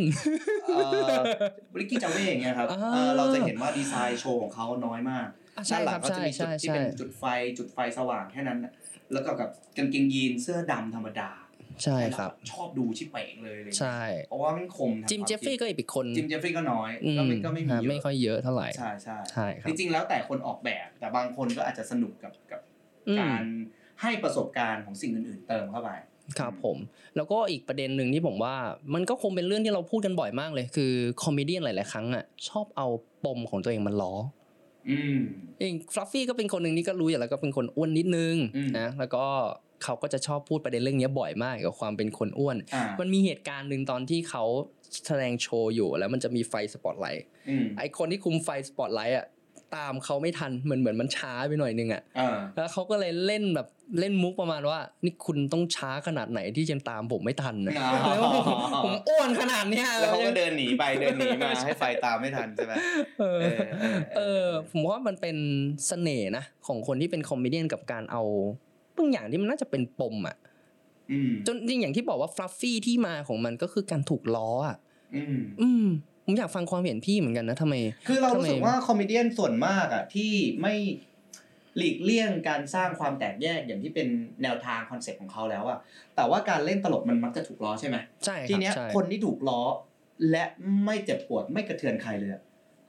[0.66, 0.78] เอ่
[1.10, 1.14] อ
[1.72, 7.24] Ricky Gervais อย่างเงี้ยครับอ่าเอ่อเราจะเห็นว่าดีไซน์โชว์ของเขาน้อยมากอะใช่ ด้านหลังครับเขาจะมีจุดใช่ที่ใช่เป็นจุดไฟ
[7.58, 8.72] จุดไฟสว่างแค่นั้นน่ะ
[9.12, 11.30] แล้วก็กับกางเกงยีนเสื้อดำธรรมดา
[11.84, 22.60] ใช่ครับ ชอบดูชิบเป๋งเลยอะไรเงี้ยใช่เพราะว่ามันคมทางจิมควาเจฟฟรีย์ก็อีกคน Jim Jefferies ก็น้อยอืก็ไม่ก็ไม่มีฮะเยไม่อะค่อยเยอะเท่าไหร่ใช่ใช่ใช่ครับจริงๆแล้วแต่คนออกแบบ แต่บางคนก็อาจจะสนุกกับกับ
[23.08, 23.44] อืมการ
[24.02, 25.90] ให้ประสบการณ์ของสิ่งอื่นๆ เติมเข้าไป
[26.38, 26.78] ครับผม
[27.16, 28.54] แล้วก็อีกประเด็นหนึ่งที่ผมว่า
[28.94, 30.92] มันก็คงเป็นเรื่องที่เราพูดกันบ่อยมากเลย คือ
[31.22, 32.86] comedy หลาย ๆ ครั้งอะชอบเอา
[33.24, 34.14] ปมของตัวเองมาล้อ
[34.90, 35.18] อืม
[35.60, 39.24] เอง Fluffy ก็เป็นคนหนึ่งที่ก็รู้อยู่แล้วก็เป็นคนอ้วนนิดนึงอืมนะแล้วก็
[39.84, 44.44] เขาก็จะชอบพูดประเด็นเรื่องนี้บ่อยมากเกี่ยวกับความเป็นคนอ้วนอ่ามันมีเหตุการณ์หนึ่งตอนที่เขา
[45.06, 49.26] แสดงโชว์อยู่แล้วมันจะมีไฟสปอตไลท์อืมไอคนที่คุมไฟสปอตไลท์อะ
[49.76, 53.68] ตามเขาไม่ทันเหมือนเหมือนมันช้าไปหน่อยนึงอะอ่าแล้วเขาก็เลยเล่นแบบ
[54.00, 62.74] เล่นมุกประมาณว่า นี่คุณต้องช้าขนาดไหนที่จะตามผมไม่ทันนะอ๋อแล้วผมผมอ้วนขนาดเนี้ยแล้วเขาก็เดินหนีไปเดินหนีมาให้ไฟตามไม่ทันใช่ไหม
[63.20, 65.36] เออเออเออเออผมว่ามันเป็น
[65.86, 68.22] เสน่ห์นะของคนที่เป็น comedian กับการเอา
[68.96, 70.36] บางอย่างที่มันน่าจะเป็นปมอะ
[71.12, 74.76] อืมจนจริงอย่างที่บอกว่า Fluffy ที่มาของมันก็คือการถูกล้ออะ
[75.16, 75.86] อืมอืม
[76.26, 77.74] ผมอยากฟังความเห็นพี่เหมือนกันนะทำไม
[78.08, 80.74] คือเรารู้สึกทำไมว่าคอมเมเดี้ส่วนมากอะที่ไม่
[81.76, 84.08] หลีกเลี่ยงการสร้างความแตกแยกอย่างที่เป็น
[84.42, 85.78] แนวทาง concept ของเขาแล้วอะ
[86.16, 89.60] แต่ว่าการเล่นตลกมันมักจะถูกล้อใช่ไหมใช่ครับทีเนี้ยใช่คนที่ถูกล้อ
[90.30, 90.44] และ
[90.84, 92.42] ไม่เจ็บปวดไม่กระเทือนใครเลยอะ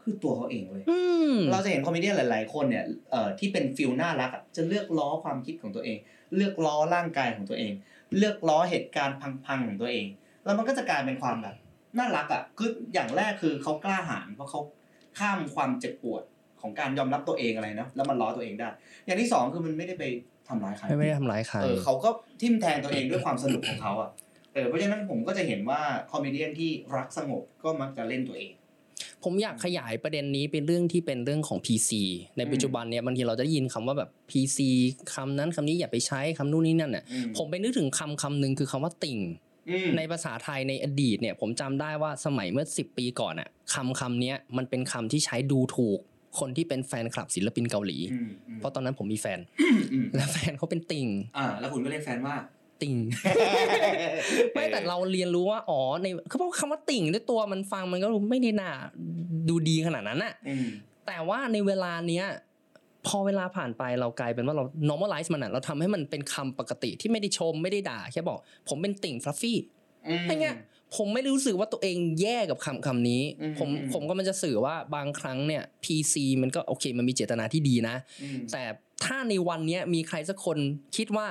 [0.04, 1.00] คือตัวเขาเองเลยอื
[1.34, 5.98] มเราจะเห็น comedian หลาย ๆ คนเนี่ยเอ่อที่เป็น feel น่ารักอะจะเลือกล้อความคิดของตัวเอง
[6.36, 7.72] เลือกล้อร่างกายของตัวเอง
[8.18, 10.06] เลือกล้อเหตุการณ์พัง ๆ ของตัวเอง
[10.46, 11.56] แล้วมันก็จะกลายเป็นความแบบ
[11.98, 14.62] น่ารักอะคืออย่างแรกคือเขากล้าหาญเพราะเขา
[15.20, 16.24] ข้ามความเจ็บปวด
[16.62, 18.70] ของการยอมรับตัวเองอะไรเนาะแล้วมันล้อตัวเองได้
[19.06, 20.04] อย่างที่สองคือมันไม่ได้ไป
[20.48, 22.10] ทำร้ายใครไม่ไม่ได้ทำร้ายใครเออเขาก็
[22.42, 24.10] ทิ่มแทงตัวเองด้วยความสนุกของเขาอะ
[24.54, 25.82] เออเพราะฉะนั้นผมก็จะเห็นว่า
[26.12, 28.52] คอมเมเดี้ที่รักสงบก็มักจะเล่นตัวเอง
[29.24, 31.92] ผมอยากขยายประเด็นนี้เป็นเรื่องที่เป็นเรื่องของ PC
[32.38, 34.60] ในปัจจุบันเนี่ยบางทีเราจะได้ยินคำว่าแบบ PC
[35.14, 39.36] คำนั้นคำนี้อย่าไปใช้คำนู่นนี่นั่นน่ะอืมผมไปนึกถึงคำคำหนึ่งคือคำว่าติ่งอืม
[39.98, 46.00] ในภาษาไทยในอดีตเนี่ย ผมจำได้ว่าสมัยเมื่อ 10 ปีก่อนอะคำคำเนี้ยมันเป็นคำที่ใช้ดูถูก
[46.40, 49.40] คนที่เป็นแฟนคลับศิลปินเกาหลีอืมอืมเพราะตอนนั้นผมมีแฟน
[49.94, 51.08] อืมและแฟนเขาเป็นติ่ง
[51.38, 52.36] อ่าแล้วคุณก็เรียกแฟนว่า
[52.82, 52.96] ติ่ง
[54.54, 58.72] ไม่แต่เราเรียนรู้ว่าอ๋อในคือเพราะคำว่าติ่งด้วยตัวมันฟังมันก็ไม่ได้น่า
[59.50, 60.68] ดูดีขนาดนั้นอะอืม
[61.08, 62.26] แต่ว่าในเวลาเนี้ย
[63.08, 68.40] พอเวลาผ่านไปเรากลายเป็นว่าเรา normalize มันอะเราทำให้มันเป็นคำปกติที่ไม่ได้ชมไม่ได้ด่าแค่บอก
[68.70, 69.58] ผมเป็นติ่งฟลัฟฟี่
[70.08, 70.58] อืมอะไรเงี้ย
[70.96, 78.64] ผมไม่ได้รู้สึกว่าตัวเองแย่กับคำคำนี้อืมผมอืมผมก็มันจะสื่อว่าบางครั้งเนี่ย PC มันก็โอเค มันมีเจตนาที่ดีนะอืมแต่
[79.06, 80.58] ถ้าในวันเนี้ยมีใครสักคน
[80.98, 81.28] คิดว่า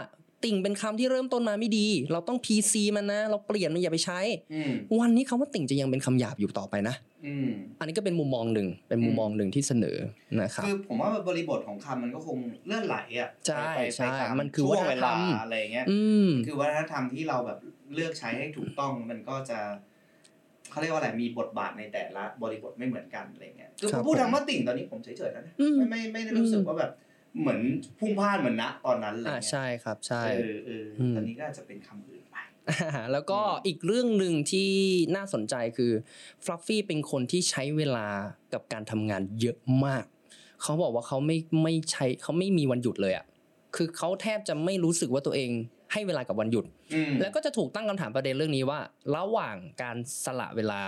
[0.46, 4.20] ติ่งเป็นคำที่เริ่มต้นมาไม่ดี เราต้อง PC มันนะ เราเปลี่ยนมันอย่าไปใช้
[4.54, 9.96] อืมวันนี้คำว่าติ่งจะยังเป็นคำหยาบอยู่ต่อไปนะอืมอันนี้ก็เป็นมุมมองหนึ่งเป็นมุมมองหนึ่งที่เสนอ
[10.40, 17.58] นะครับคือผมว่าบริบทของคำมันก็คงเลื่อนไหลอะใช่ไปไปใช่ไปตามันคือช่วงวัฒนเวธรลารมอะไรเงี้ยอืมคือวัฒนธรรมที่เราแบบ
[17.94, 19.58] เลือกใช้ให้ถูกต้องมันก็จะ
[20.70, 26.90] เขาเรียกว่าอะไรมีบทบาทในแต่ละบริบทไม่เหมือนกันอะไรเงี้ยคือคผรับมพูดผมทำว่าติ่งตอนนี้ผมเฉยๆแล้วนะอืมไม่ไม่ไม่ได้รู้สึกว่าแบบ
[27.40, 27.60] เหมือน
[27.98, 32.36] พุ่งพลาดเหมือนณตอนนั้นเลยอ่าใช่ครับใช่เออเอออมตอนนี้ก็อาจจะเป็นคำอื่นไป
[32.70, 34.70] อ่าแล้วก็อืมอีกเรื่องหนึ่งที่
[35.16, 35.92] น่าสนใจคือ
[36.44, 38.08] ฟลัฟฟี่เป็นคนที่ใช้เวลา
[38.52, 39.56] กับการทำงานเยอะ
[39.86, 40.04] มาก
[40.62, 43.26] เขาบอกว่าเขาไม่ไม่ใช้เขาไม่มีวันหยุดเลยอะ
[43.76, 45.50] คือเขาแทบจะไม่รู้สึกว่าตัวเอง
[45.92, 46.64] ให้เวลากับวันหยุด
[46.94, 48.80] อืมแล้วก็จะถูกตั้งคำถามประเด็นเรื่องนี้ว่า
[49.16, 50.80] ระหว่างการสละเวลา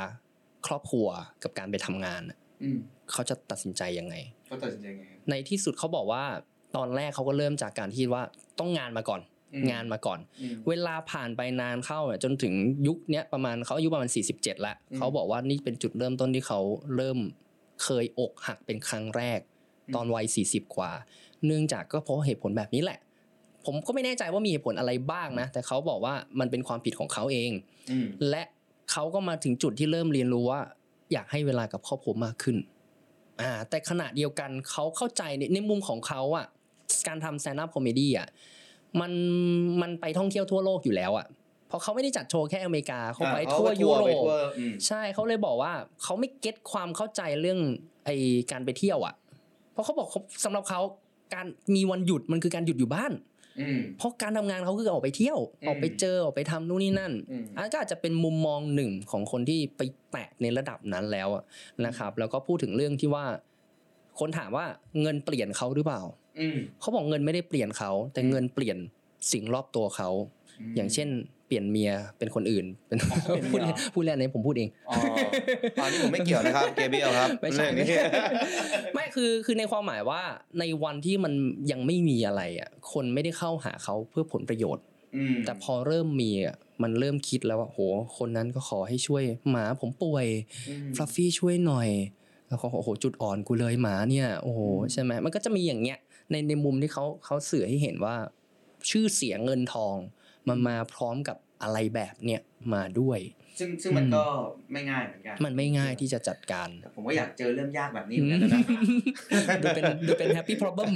[0.66, 1.09] ครอบครัว
[1.42, 2.78] กับการไปทำงานน่ะอืม
[3.12, 4.14] เขาจะตัดสินใจยังไง
[4.51, 6.24] ก็ตัดสินใจไงครับ ในที่สุดเขาบอกว่า
[6.76, 8.22] ตอนแรกเขาก็เริ่มจากการที่ว่า
[8.59, 9.20] ต้องงานมาก่อน
[9.55, 12.55] อืมงานมาก่อนอืมเวลาผ่านไปนานเข้าเนี่ยจนถึง
[12.87, 16.61] ยุคเนี้ยประมาณเขาอายุประมาณ 47แล้วอืมเขาบอกว่านี่เป็นจุดเริ่มต้นที่เขา
[16.97, 17.18] เริ่ม
[17.83, 19.41] เคยอกหักเป็นครั้งแรก
[19.95, 20.91] ตอนวัย 40 กว่า
[21.47, 22.99] เนื่องจากก็เพราะเหตุผลแบบนี้แหละ
[23.66, 27.51] ผมก็ไม่แน่ใจว่ามีเหตุผลอะไรบ้างนะ แต่เขาบอกว่ามันเป็นความผิดของเขาเอง
[27.91, 28.43] อืมและ
[28.93, 30.61] เขาก็มาถึงจุดที่เริ่มเรียนรู้ว่า
[31.12, 32.57] อยากให้เวลากับครอบครัวมากขึ้น
[33.41, 36.47] อ่าแต่ขณะเดียวกันเขาเข้าใจในในมุมของเขาอะ
[37.07, 38.28] การทำ stand up comedy อะ
[39.01, 39.12] มัน
[39.82, 41.26] มันไปท่องเที่ยวทั่วโลกอยู่แล้วอะ
[41.68, 45.72] เพราะเขาไม่ได้จัดโชว์แค่อเมริกาเขาไปอ่าทั่วเขาก็ยุโรไปปทั่วอืมใช่เขาเลยบอกว่า
[46.03, 47.61] เขาไม่เก็ตความเข้าใจเรื่อง
[48.05, 48.11] ไอ
[48.51, 49.14] การไปเที่ยวอะ
[49.72, 50.80] เพราะเขาบอกเขาสำหรับเขา
[51.34, 53.38] การมีวันหยุดมันคือการหยุดอยู่บ้านอืม
[53.98, 59.80] เพราะการทำงานเขาคือออกไปเที่ยวอืมออกไปเจอออกไปทำนู่นนี่นั่นอืมอันนก็อาจจะเป็นมุมมองหนึ่งของคนที่ไป
[60.11, 61.44] แตะในระดับนั้นแล้วอะ
[61.86, 63.24] นะครับ แล้วก็พูดถึงเรื่องที่ว่า
[64.18, 64.66] คนถามว่า
[65.00, 66.00] เงินเปลี่ยนเขาหรือเปล่า
[66.40, 68.78] อืมเขาบอกเงินไม่ได้เปลี่ยนเขาแต่เงินเปลี่ยน
[69.32, 70.11] สิ่งรอบตัวเขา
[70.76, 71.09] อย่างเช่น
[71.49, 74.96] เปลี่ยนเมียเป็นคนอื่น เป็นอ๋อเปลี่ยนเมีพูดยเล่นพูดเล่นอันนี้ผมพูดเองอ๋อ
[75.80, 78.05] ตอนนี้ผมไม่เกี่ยวนะครับเกเบียลครับไม่ใช่เรื่องไม่นี้ใช่
[78.94, 80.22] ไม่คือคือในความหมายว่า
[80.59, 81.32] ในวันที่มัน
[81.70, 84.84] ยังไม่มีอะไรอะคนไม่ได้เข้าหาเขาเพื่อผลประโยชน์
[85.16, 87.78] อืมแต่พอเริ่มมีอะมันเริ่มคิดแล้วว่าโห
[88.18, 90.26] คนนั้นก็ขอให้ช่วยหมาผมป่วย
[90.68, 91.88] อืมฟลัฟฟี่ช่วยหน่อย
[92.49, 95.99] แล้วเขาโอ้โหจุดอ่อนกูเลยหมาเนี่ย โอ้โหอืมใช่ไหมมันก็จะมีอย่างเงี้ย
[96.30, 98.16] ในในมุมที่เขาเขาสื่อให้เห็นว่า
[98.90, 99.96] ชื่อเสียงเงินทอง
[100.49, 102.40] มันมาพร้อมกับอะไรแบบเนี้ย
[102.74, 103.20] มาด้วย
[103.59, 104.24] ซึ่งซึ่งมันก็
[104.72, 108.62] ไม่ง่ายเหมือนกัน มันไม่ง่ายที่จะจัดการแต่ผมก็อยากเจอเรื่องยากแบบนี้เหมือนกันนะ
[109.62, 110.91] ดูเป็นดูเป็น happy problem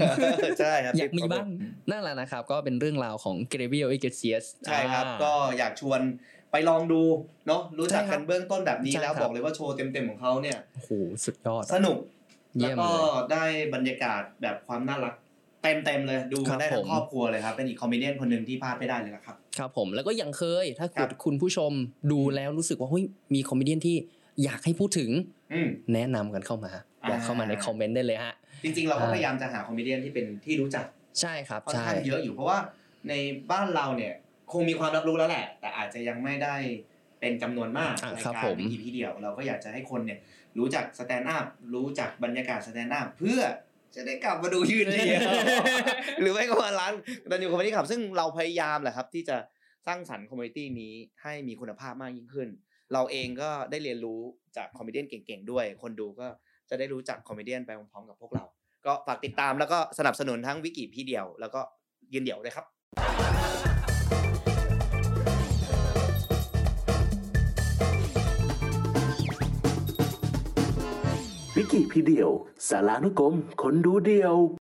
[0.60, 1.46] ใช่ครับอยากมีบ้าง
[1.90, 6.00] นั่นแหละนะครับ ก็เป็นเรื่องราวของ Gabriel Iglesias ใช่ครับ ก็อยากชวน
[6.50, 7.02] ไปลองดู
[7.46, 10.90] เนาะรู้จักใช่ครักับนเบื้องต้นแบบนี้ใช่แล้วครับบอกเลยว่าโชว์เต็มๆของเขาเนี่ยโอ้โห
[11.24, 11.96] สุดยอด สนุก
[12.58, 13.44] เยี่แล้วก็เลยได้
[13.74, 15.14] บรรยากาศแบบความน่ารัก
[15.62, 21.72] เต็มเต็มๆเลยครัมาบได้ทั้งครอบครัวเลยครับเป็นอีก comedian คนหนึ่งที่พลาดไม่ได้เลยล่ะครับครับผมแล้วก็ยังเคยถ้าครับเกิดคุณผู้ชม
[22.12, 23.04] ดูแล้วรู้สึกว่าเฮ้ย
[23.34, 23.96] มี comedian ที่
[24.44, 25.10] อยากให้พูดถึง
[25.52, 26.72] อืมแนะนำกันเข้ามา
[27.04, 30.84] อ่าบอกเข้ามาใน comment ได้เลยฮะจริงๆเราก็อ่าพยายามจะหา comedian ที่เป็นที่รู้จัก
[31.20, 32.58] ใช่ครับใช่ค่อนข้างเยอะอยู่เพราะว่า
[33.08, 33.14] ใน
[33.52, 34.12] บ้านเราเนี่ย
[34.52, 36.56] คงมีความรับรู้แล้วแหละ แต่อาจจะยังไม่ได้
[37.20, 40.18] เป็นจำนวนมากอะครับผมในการเป็น EP เดียว เราก็อยากจะให้คนเนี่ย
[40.58, 43.40] รู้จัก stand-up รู้จักบรรยากาศ stand-up เพื่อ
[43.94, 45.18] จะได้กลับมาดูยืนเดีย
[46.20, 46.92] หรือไม่ก็มาร้าน
[47.30, 49.36] Katanyu Comedy Club ซึ่งเราพยายามแหละครับ ที่จะ
[49.86, 52.48] สร้างสรรค์ community นี้ให้มีคุณภาพมากยิ่งขึ้น
[52.92, 54.20] เราเองก็ได้เรียนรู้
[54.56, 56.26] จาก comedian เก่งๆด้วย คนดูก็
[56.70, 58.44] จะได้รู้จัก comedian ไปพร้อมๆกับพวกเรา
[58.86, 61.60] ก็ฝากติดตามแล้วก็สนับสนุนทั้งวิกิพีเดี่ยว แล้วก็
[62.12, 62.66] ยืนเดี่ยวเลยครับ
[71.72, 72.30] กิพีเดียว
[72.68, 74.36] สารานุกรมคนดูเดียว